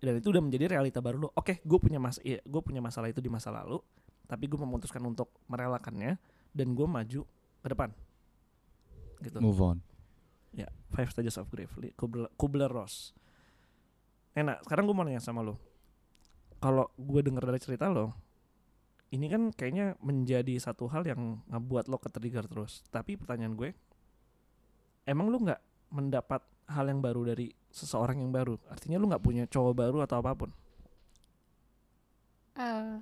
Dan 0.00 0.20
itu 0.20 0.28
udah 0.28 0.42
menjadi 0.44 0.76
realita 0.76 1.00
baru 1.00 1.26
lu. 1.26 1.28
Oke, 1.32 1.64
gue 1.64 1.78
punya 1.80 1.96
mas, 1.96 2.20
iya, 2.20 2.40
gue 2.44 2.60
punya 2.60 2.84
masalah 2.84 3.08
itu 3.08 3.20
di 3.24 3.32
masa 3.32 3.48
lalu, 3.48 3.80
tapi 4.28 4.44
gue 4.50 4.60
memutuskan 4.60 5.00
untuk 5.04 5.32
merelakannya 5.48 6.20
dan 6.52 6.68
gue 6.76 6.86
maju 6.88 7.22
ke 7.64 7.68
depan. 7.68 7.90
Gitu. 9.24 9.38
Move 9.40 9.60
on. 9.64 9.78
Ya, 10.52 10.68
Five 10.92 11.12
Stages 11.12 11.36
of 11.40 11.48
Grief, 11.52 11.72
Kubler, 11.96 12.28
Kubler 12.36 12.68
Ross. 12.68 13.12
Enak. 14.36 14.64
Sekarang 14.68 14.84
gue 14.84 14.96
mau 14.96 15.04
nanya 15.04 15.20
sama 15.20 15.40
lo. 15.40 15.56
Kalau 16.60 16.92
gue 16.96 17.20
dengar 17.24 17.44
dari 17.44 17.60
cerita 17.60 17.88
lo, 17.88 18.12
ini 19.12 19.28
kan 19.28 19.52
kayaknya 19.52 19.96
menjadi 20.00 20.56
satu 20.60 20.88
hal 20.92 21.04
yang 21.04 21.40
ngebuat 21.48 21.88
lo 21.88 21.96
ketrigger 22.00 22.44
terus. 22.48 22.84
Tapi 22.92 23.16
pertanyaan 23.16 23.56
gue, 23.56 23.72
emang 25.08 25.32
lu 25.32 25.40
nggak 25.44 25.60
mendapat 25.92 26.42
hal 26.66 26.90
yang 26.90 26.98
baru 26.98 27.32
dari 27.32 27.52
seseorang 27.76 28.16
yang 28.18 28.32
baru? 28.32 28.56
Artinya 28.66 28.96
lu 28.96 29.06
nggak 29.06 29.20
punya 29.20 29.44
cowok 29.44 29.74
baru 29.76 30.00
atau 30.00 30.16
apa 30.18 30.32
pun? 30.32 30.50
eh 32.56 32.96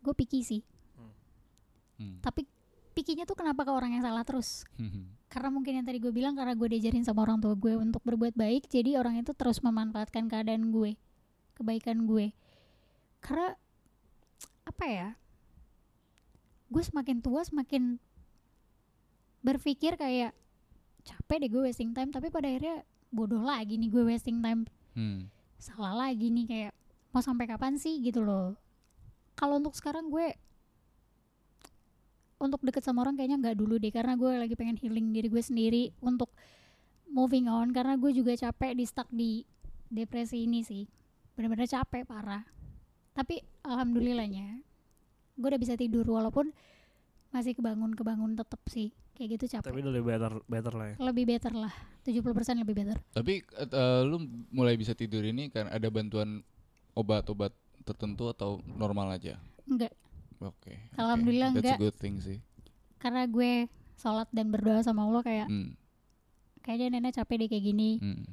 gue 0.00 0.14
picky 0.14 0.44
sih 0.44 0.62
Hmm. 1.96 2.18
tapi 2.18 2.44
pikinya 2.92 3.22
tuh 3.22 3.38
kenapa 3.38 3.62
ke 3.62 3.70
orang 3.70 3.94
yang 3.94 4.02
salah 4.02 4.20
terus 4.20 4.66
karena 5.30 5.48
mungkin 5.48 5.78
yang 5.78 5.86
tadi 5.86 5.96
gue 5.96 6.10
bilang 6.10 6.34
karena 6.34 6.52
gue 6.52 6.66
diajarin 6.66 7.04
sama 7.06 7.22
orang 7.22 7.38
tua 7.38 7.54
gue 7.54 7.78
untuk 7.78 8.02
berbuat 8.02 8.34
baik 8.34 8.66
jadi 8.66 8.98
orang 8.98 9.16
itu 9.16 9.30
terus 9.32 9.62
memanfaatkan 9.62 10.26
keadaan 10.26 10.68
gue 10.68 10.98
kebaikan 11.54 12.04
gue 12.04 12.34
karena 13.22 13.54
apa 14.66 14.84
ya 14.84 15.08
gue 16.68 16.82
semakin 16.82 17.22
tua 17.22 17.46
semakin 17.46 18.02
berpikir 19.40 19.94
kayak 19.94 20.34
capek 21.06 21.36
deh 21.38 21.50
gue 21.54 21.62
wasting 21.70 21.94
time 21.94 22.10
tapi 22.10 22.28
pada 22.28 22.50
akhirnya 22.50 22.82
bodoh 23.12 23.44
lagi 23.44 23.76
nih 23.76 23.92
gue 23.92 24.02
wasting 24.08 24.40
time. 24.40 24.64
Hmm. 24.92 25.28
salah 25.62 25.94
lagi 25.94 26.26
nih 26.26 26.44
kayak 26.44 26.72
mau 27.14 27.22
sampai 27.22 27.46
kapan 27.46 27.78
sih 27.78 28.02
gitu 28.02 28.24
loh. 28.24 28.58
Kalau 29.38 29.62
untuk 29.62 29.78
sekarang 29.78 30.10
gue 30.10 30.34
untuk 32.42 32.58
deket 32.66 32.82
sama 32.82 33.06
orang 33.06 33.14
kayaknya 33.14 33.38
nggak 33.38 33.56
dulu 33.62 33.78
deh 33.78 33.94
karena 33.94 34.18
gue 34.18 34.32
lagi 34.34 34.58
pengen 34.58 34.74
healing 34.74 35.14
diri 35.14 35.30
gue 35.30 35.38
sendiri 35.38 35.94
untuk 36.02 36.34
moving 37.06 37.46
on 37.46 37.70
karena 37.70 37.94
gue 37.94 38.10
juga 38.10 38.34
capek 38.34 38.74
di 38.74 38.84
stuck 38.88 39.06
di 39.12 39.46
depresi 39.86 40.48
ini 40.48 40.66
sih. 40.66 40.82
Bener-bener 41.38 41.70
capek 41.70 42.02
parah. 42.02 42.42
Tapi 43.14 43.38
alhamdulillahnya 43.62 44.66
gue 45.38 45.48
udah 45.48 45.62
bisa 45.62 45.78
tidur 45.78 46.04
walaupun 46.10 46.50
masih 47.32 47.56
kebangun 47.56 47.96
kebangun 47.96 48.36
tetep 48.36 48.60
sih 48.68 48.92
kayak 49.22 49.38
gitu 49.38 49.46
capek 49.52 49.70
Tapi 49.70 49.78
udah 49.80 49.92
lebih 49.92 50.08
better, 50.08 50.32
better 50.44 50.72
lah 50.72 50.86
ya. 50.88 50.96
lebih 51.00 51.24
better 51.24 51.52
lah 51.54 51.72
70% 52.02 52.18
lebih 52.58 52.74
better 52.74 52.98
Tapi 53.08 53.32
eh, 53.46 54.00
lu 54.02 54.18
mulai 54.50 54.74
bisa 54.74 54.92
tidur 54.92 55.22
ini 55.22 55.46
kan 55.46 55.66
ada 55.66 55.86
bantuan 55.86 56.42
obat-obat 56.92 57.54
tertentu 57.80 58.26
atau 58.26 58.58
normal 58.66 59.12
aja? 59.12 59.38
enggak 59.64 59.94
Oke. 60.36 60.74
oke. 60.74 60.74
Alhamdulillah 60.96 61.50
That's 61.52 61.62
enggak. 61.64 61.78
a 61.78 61.82
good 61.82 61.96
thing 61.96 62.18
sih. 62.18 62.42
karena 62.96 63.22
gue 63.24 63.66
sholat 63.94 64.26
dan 64.28 64.48
berdoa 64.48 64.78
sama 64.80 65.02
Allah 65.02 65.22
kayak 65.22 65.46
Hmm. 65.46 65.78
kayaknya 66.60 66.98
nenek 66.98 67.14
capek 67.14 67.34
deh 67.36 67.48
kayak 67.48 67.64
gini 67.64 67.90
Hmm. 67.96 68.26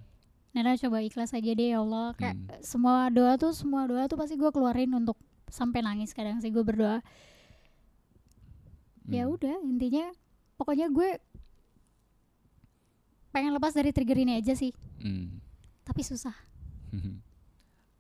Nena 0.49 0.73
coba 0.75 0.97
ikhlas 0.99 1.29
aja 1.31 1.45
deh 1.47 1.69
ya 1.69 1.77
Allah 1.77 2.13
kayak 2.15 2.33
Hmm. 2.35 2.49
semua 2.59 3.07
doa 3.07 3.33
tuh 3.35 3.49
semua 3.51 3.85
doa 3.85 4.05
tuh 4.05 4.15
pasti 4.15 4.33
gue 4.33 4.49
keluarin 4.49 4.89
untuk 4.91 5.13
sampai 5.47 5.79
nangis 5.79 6.09
kadang 6.11 6.37
sih 6.37 6.49
gue 6.49 6.61
berdoa 6.61 7.05
ya 9.07 9.25
Hmm. 9.25 9.33
udah 9.33 9.55
intinya 9.63 10.05
pokoknya 10.59 10.91
gue 10.91 11.15
pengen 13.31 13.55
lepas 13.55 13.71
dari 13.71 13.95
trigger 13.95 14.19
ini 14.19 14.35
aja 14.35 14.53
sih. 14.53 14.75
Hmm. 14.99 15.39
tapi 15.87 16.05
susah. 16.05 16.35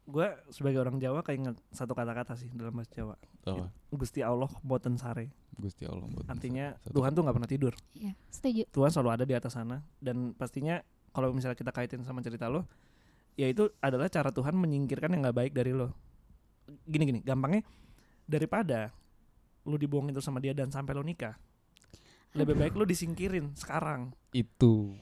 Gue 0.09 0.25
sebagai 0.49 0.81
orang 0.81 0.97
Jawa 0.97 1.21
keinget 1.21 1.53
satu 1.69 1.93
kata-kata 1.93 2.33
sih 2.33 2.49
dalam 2.49 2.73
bahasa 2.73 2.89
Jawa. 2.93 3.13
Apa? 3.45 3.69
Gusti 3.93 4.21
Allah 4.21 4.49
boten 4.61 4.97
sare. 4.97 5.29
Gusti 5.53 5.85
Allah 5.85 6.05
buat 6.05 6.25
artinya 6.25 6.73
satu- 6.81 6.97
Tuhan 6.97 7.13
tuh 7.13 7.21
nggak 7.25 7.35
pernah 7.37 7.49
tidur. 7.49 7.73
Ya 7.93 8.17
setuju. 8.29 8.65
Tuhan 8.69 8.89
selalu 8.89 9.09
ada 9.13 9.25
di 9.25 9.33
atas 9.37 9.53
sana. 9.53 9.85
Dan 10.01 10.33
pastinya 10.33 10.81
kalau 11.13 11.29
misalnya 11.29 11.53
kita 11.53 11.69
kaitin 11.69 12.01
sama 12.01 12.25
cerita 12.25 12.49
lo 12.49 12.65
ya 13.37 13.45
itu 13.49 13.69
adalah 13.81 14.09
cara 14.09 14.33
Tuhan 14.33 14.57
menyingkirkan 14.57 15.13
yang 15.13 15.29
nggak 15.29 15.37
baik 15.37 15.53
dari 15.53 15.77
lo. 15.77 15.93
Gini 16.89 17.05
gini 17.05 17.19
gampangnya 17.21 17.61
daripada 18.25 18.89
lu 19.65 19.77
dibohongin 19.77 20.13
terus 20.13 20.25
sama 20.25 20.41
dia 20.41 20.57
dan 20.57 20.73
sampai 20.73 20.93
lo 20.93 21.05
nikah 21.05 21.37
lebih 22.31 22.55
baik 22.55 22.73
lu 22.73 22.83
disingkirin 22.83 23.53
sekarang 23.53 24.13
itu 24.29 24.93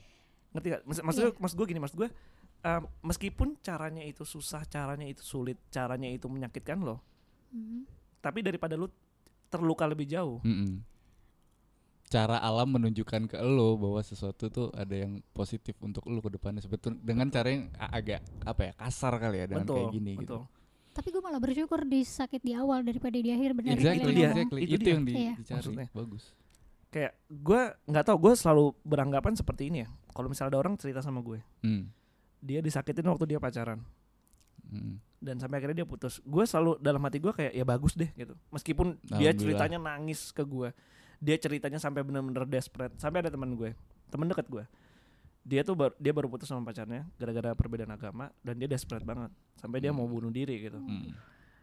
ngerti 0.50 0.66
gak? 0.70 0.82
Maksud, 0.82 1.02
maksudnya 1.02 1.30
maksud 1.36 1.56
gue 1.56 1.66
gini 1.66 1.78
maksud 1.78 1.96
gue 1.96 2.08
um, 2.60 2.82
meskipun 3.02 3.48
caranya 3.58 4.00
itu 4.02 4.22
susah 4.22 4.64
caranya 4.64 5.04
itu 5.04 5.20
sulit 5.20 5.60
caranya 5.68 6.06
itu 6.06 6.24
menyakitkan 6.26 6.78
lo 6.78 7.00
Mhm. 7.48 7.88
tapi 8.18 8.40
daripada 8.40 8.74
lu 8.74 8.88
terluka 9.48 9.84
lebih 9.84 10.04
jauh 10.04 10.36
Mm-mm. 10.42 10.84
cara 12.04 12.36
alam 12.38 12.68
menunjukkan 12.70 13.24
ke 13.26 13.36
lo 13.38 13.76
bahwa 13.76 14.00
sesuatu 14.00 14.48
tuh 14.48 14.68
ada 14.70 14.92
yang 14.94 15.20
positif 15.30 15.76
untuk 15.78 16.04
lo 16.04 16.18
ke 16.18 16.30
depannya 16.30 16.58
sebetulnya 16.58 16.96
dengan 16.98 17.28
cara 17.28 17.48
yang 17.48 17.68
agak 17.74 18.20
apa 18.42 18.60
ya 18.62 18.72
kasar 18.74 19.16
kali 19.16 19.36
ya 19.38 19.46
dengan 19.46 19.64
betul 19.64 19.76
kayak 19.78 19.92
gini 19.92 20.12
gitu. 20.14 20.20
betul 20.22 20.42
tapi 20.90 21.08
gue 21.08 21.22
malah 21.22 21.38
bersyukur 21.38 21.80
disakit 21.84 22.40
di 22.42 22.52
awal 22.52 22.80
daripada 22.82 23.14
di 23.14 23.28
akhir 23.28 23.52
benar 23.54 23.72
Exactly, 23.72 24.02
Itu 24.02 24.10
dia. 24.10 24.28
exactly. 24.28 24.60
Itu 24.60 24.68
Itu, 24.68 24.80
dia. 24.80 24.90
yang 24.90 25.04
di- 25.04 25.14
Iya. 25.14 25.32
dicari. 25.36 25.54
Maksudnya. 25.54 25.86
Bagus. 25.94 26.24
Kayak 26.88 27.12
gue 27.26 27.60
nggak 27.84 28.04
tau 28.04 28.16
gue 28.16 28.32
selalu 28.32 28.72
beranggapan 28.82 29.32
seperti 29.32 29.68
ini 29.68 29.82
ya 29.82 29.88
kalau 30.10 30.26
misalnya 30.26 30.56
ada 30.56 30.60
orang 30.60 30.74
cerita 30.74 30.98
sama 30.98 31.20
gue 31.20 31.40
Hmm. 31.60 31.88
dia 32.38 32.58
disakitin 32.58 33.04
waktu 33.04 33.24
dia 33.26 33.38
pacaran 33.38 33.82
Hmm. 34.64 35.00
dan 35.16 35.36
sampai 35.36 35.58
akhirnya 35.58 35.80
dia 35.80 35.88
putus 35.88 36.20
gue 36.20 36.44
selalu 36.44 36.76
dalam 36.78 37.00
hati 37.00 37.18
gue 37.18 37.30
kayak 37.30 37.52
ya 37.52 37.64
bagus 37.64 37.92
deh 37.92 38.08
gitu 38.14 38.36
meskipun 38.48 38.96
dia 39.10 39.32
ceritanya 39.32 39.76
nangis 39.78 40.28
ke 40.28 40.42
gue 40.42 40.72
dia 41.18 41.34
ceritanya 41.34 41.76
sampai 41.76 42.00
bener-bener 42.00 42.44
desperate 42.44 42.92
sampai 42.96 43.20
ada 43.20 43.28
teman 43.28 43.52
gue 43.52 43.72
teman 44.08 44.24
dekat 44.24 44.44
gue 44.46 44.64
dia 45.42 45.64
tuh 45.64 45.72
baru, 45.72 45.96
dia 45.96 46.12
baru 46.12 46.28
putus 46.28 46.44
sama 46.44 46.60
pacarnya 46.62 47.08
gara-gara 47.16 47.52
perbedaan 47.52 47.88
agama 47.88 48.28
dan 48.38 48.54
dia 48.54 48.68
desperate 48.68 49.00
banget 49.02 49.32
sampai 49.56 49.78
dia 49.78 49.88
Hmm. 49.88 49.98
mau 49.98 50.06
bunuh 50.06 50.28
diri 50.28 50.60
gitu 50.62 50.76
Hmm. 50.76 51.16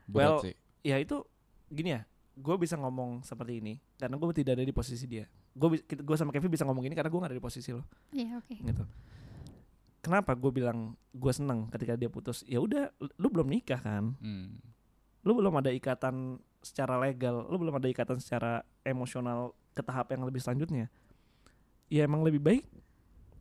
Well, 0.05 0.41
sih. 0.41 0.53
ya 0.81 0.97
itu 0.97 1.21
gini 1.67 1.93
ya 1.93 2.01
gue 2.35 2.55
bisa 2.59 2.75
ngomong 2.75 3.23
seperti 3.23 3.63
ini 3.63 3.73
karena 3.95 4.19
gue 4.19 4.27
tidak 4.35 4.59
ada 4.59 4.65
di 4.67 4.75
posisi 4.75 5.07
dia. 5.07 5.23
Gue 5.55 5.79
gue 5.81 6.15
sama 6.19 6.35
Kevin 6.35 6.51
bisa 6.51 6.67
ngomong 6.67 6.83
ini 6.83 6.93
karena 6.93 7.07
gue 7.07 7.19
gak 7.19 7.31
ada 7.31 7.37
di 7.39 7.43
posisi 7.43 7.71
lo. 7.71 7.83
Iya 8.11 8.43
oke. 8.43 8.55
Gitu. 8.59 8.83
Kenapa 10.03 10.37
gue 10.37 10.51
bilang 10.53 10.93
gue 11.15 11.33
seneng 11.33 11.65
ketika 11.71 11.97
dia 11.97 12.11
putus? 12.11 12.43
Ya 12.45 12.61
udah 12.61 12.91
lu 13.17 13.27
belum 13.31 13.47
nikah 13.49 13.79
kan? 13.81 14.13
Hmm. 14.19 14.59
lu 15.25 15.33
belum 15.33 15.57
ada 15.57 15.73
ikatan 15.73 16.37
secara 16.61 17.01
legal 17.01 17.49
lu 17.49 17.57
belum 17.57 17.81
ada 17.81 17.89
ikatan 17.89 18.21
secara 18.21 18.61
emosional 18.85 19.57
ke 19.73 19.81
tahap 19.81 20.13
yang 20.13 20.21
lebih 20.21 20.37
selanjutnya. 20.37 20.85
Ya 21.89 22.05
emang 22.05 22.21
lebih 22.21 22.37
baik 22.37 22.69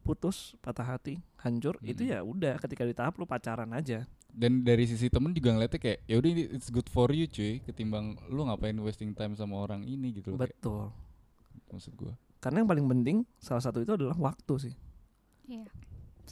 putus 0.00 0.56
patah 0.64 0.84
hati 0.96 1.20
hancur 1.40 1.76
itu 1.84 2.08
Hmm. 2.08 2.10
ya 2.14 2.18
udah. 2.24 2.54
Ketika 2.56 2.88
di 2.88 2.96
tahap 2.96 3.20
lu 3.20 3.28
pacaran 3.28 3.68
aja 3.76 4.08
Dan 4.34 4.66
dari 4.66 4.82
sisi 4.84 5.06
temen 5.06 5.30
juga 5.30 5.54
ngeliatnya 5.54 5.78
kayak 5.78 5.98
ya 6.10 6.18
udah 6.18 6.30
ini 6.34 6.42
it's 6.50 6.66
good 6.68 6.90
for 6.90 7.06
you 7.14 7.30
cuy. 7.30 7.62
Ketimbang 7.62 8.18
lu 8.28 8.42
ngapain 8.44 8.74
wasting 8.82 9.14
time 9.14 9.38
sama 9.38 9.54
orang 9.56 9.86
ini 9.86 10.10
gitu 10.10 10.34
loh. 10.34 10.38
kayak, 10.42 10.58
betul. 10.58 10.90
Maksud 11.70 11.94
gua. 11.94 12.14
karena 12.38 12.60
yang 12.60 12.68
paling 12.68 12.84
penting 12.84 13.16
salah 13.40 13.64
satu 13.64 13.80
itu 13.80 13.96
adalah 13.96 14.12
waktu 14.20 14.54
sih. 14.60 14.74
Iya. 15.48 15.64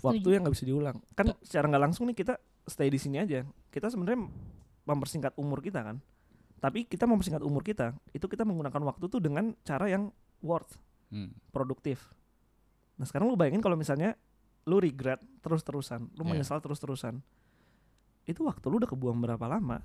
Waktu 0.05 0.29
yang 0.29 0.45
nggak 0.45 0.53
bisa 0.53 0.67
diulang. 0.69 0.97
Kan 1.17 1.33
secara 1.41 1.73
nggak 1.73 1.83
langsung 1.89 2.05
nih 2.05 2.17
kita 2.19 2.37
stay 2.69 2.93
di 2.93 3.01
sini 3.01 3.17
aja. 3.17 3.49
Kita 3.73 3.89
sebenarnya 3.89 4.29
mempersingkat 4.85 5.33
umur 5.41 5.65
kita 5.65 5.81
kan. 5.81 6.03
Tapi 6.61 6.85
kita 6.85 7.09
mempersingkat 7.09 7.41
umur 7.41 7.65
kita 7.65 7.97
itu 8.13 8.29
kita 8.29 8.45
menggunakan 8.45 8.83
waktu 8.85 9.09
tuh 9.09 9.25
dengan 9.25 9.57
cara 9.65 9.89
yang 9.89 10.13
worth. 10.43 10.77
Hmm. 11.09 11.29
produktif. 11.53 12.09
Nah 12.97 13.05
sekarang 13.05 13.29
lu 13.29 13.37
bayangin 13.37 13.61
kalau 13.61 13.77
misalnya 13.77 14.17
lu 14.65 14.81
regret 14.81 15.21
terus 15.45 15.61
terusan 15.61 16.09
lu 16.17 16.25
Iya. 16.25 16.29
menyesal 16.33 16.57
terus 16.65 16.81
terusan 16.81 17.21
itu 18.25 18.41
waktu 18.41 18.65
lu 18.67 18.79
udah 18.79 18.87
kebuang 18.87 19.19
berapa 19.19 19.47
lama 19.47 19.83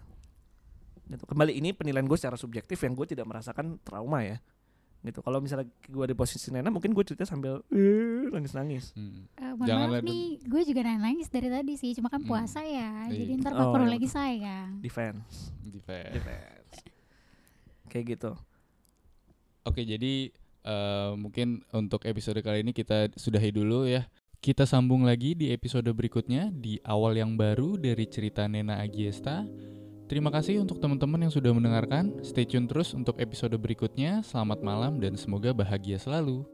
gitu 1.08 1.24
kembali 1.24 1.54
ini 1.54 1.72
penilaian 1.72 2.04
gue 2.04 2.16
secara 2.16 2.36
subjektif 2.36 2.78
yang 2.78 2.92
gue 2.92 3.08
tidak 3.08 3.24
merasakan 3.24 3.80
trauma 3.82 4.22
ya 4.22 4.38
gitu 5.00 5.22
kalau 5.22 5.40
misalnya 5.40 5.70
gue 5.84 6.06
di 6.06 6.12
posisi 6.12 6.50
Nena 6.50 6.68
mungkin 6.68 6.92
gue 6.92 7.02
cerita 7.02 7.24
sambil 7.24 7.64
nangis 8.28 8.52
nangis 8.52 8.86
Hmm. 8.92 9.24
Eh, 9.34 9.54
mohon 9.54 9.68
Jangan 9.70 9.88
maaf 9.90 10.04
nih, 10.04 10.26
gue 10.42 10.62
juga 10.66 10.82
nangis 10.84 11.28
dari 11.28 11.48
tadi 11.48 11.74
sih, 11.76 11.94
cuma 11.94 12.10
kan 12.10 12.20
Hmm. 12.20 12.28
puasa 12.28 12.60
ya, 12.60 13.08
Iya. 13.08 13.16
jadi 13.16 13.32
ntar 13.40 13.54
Oh, 13.54 13.72
baper 13.72 13.82
iya 13.84 13.90
lagi 13.90 14.08
sayang. 14.10 14.70
defense 14.78 15.54
Defense. 15.64 16.12
defense 16.14 16.76
kayak 17.88 18.06
gitu 18.14 18.32
Oke, 19.64 19.82
jadi 19.82 20.32
eh, 20.64 21.12
mungkin 21.16 21.64
untuk 21.72 22.04
episode 22.04 22.40
kali 22.42 22.60
ini 22.60 22.72
kita 22.72 23.12
sudahi 23.14 23.52
dulu 23.52 23.84
ya. 23.84 24.04
Kita 24.48 24.64
sambung 24.64 25.04
lagi 25.04 25.36
di 25.36 25.52
episode 25.52 25.92
berikutnya 25.92 26.48
di 26.56 26.80
awal 26.88 27.20
yang 27.20 27.36
baru 27.36 27.76
dari 27.76 28.08
cerita 28.08 28.48
Nena 28.48 28.80
Agiesta. 28.80 29.44
Terima 30.08 30.32
kasih 30.32 30.64
untuk 30.64 30.80
teman-teman 30.80 31.28
yang 31.28 31.34
sudah 31.36 31.52
mendengarkan. 31.52 32.24
Stay 32.24 32.48
tune 32.48 32.64
terus 32.64 32.96
untuk 32.96 33.20
episode 33.20 33.60
berikutnya. 33.60 34.24
Selamat 34.24 34.64
malam 34.64 35.04
dan 35.04 35.20
semoga 35.20 35.52
bahagia 35.52 36.00
selalu. 36.00 36.48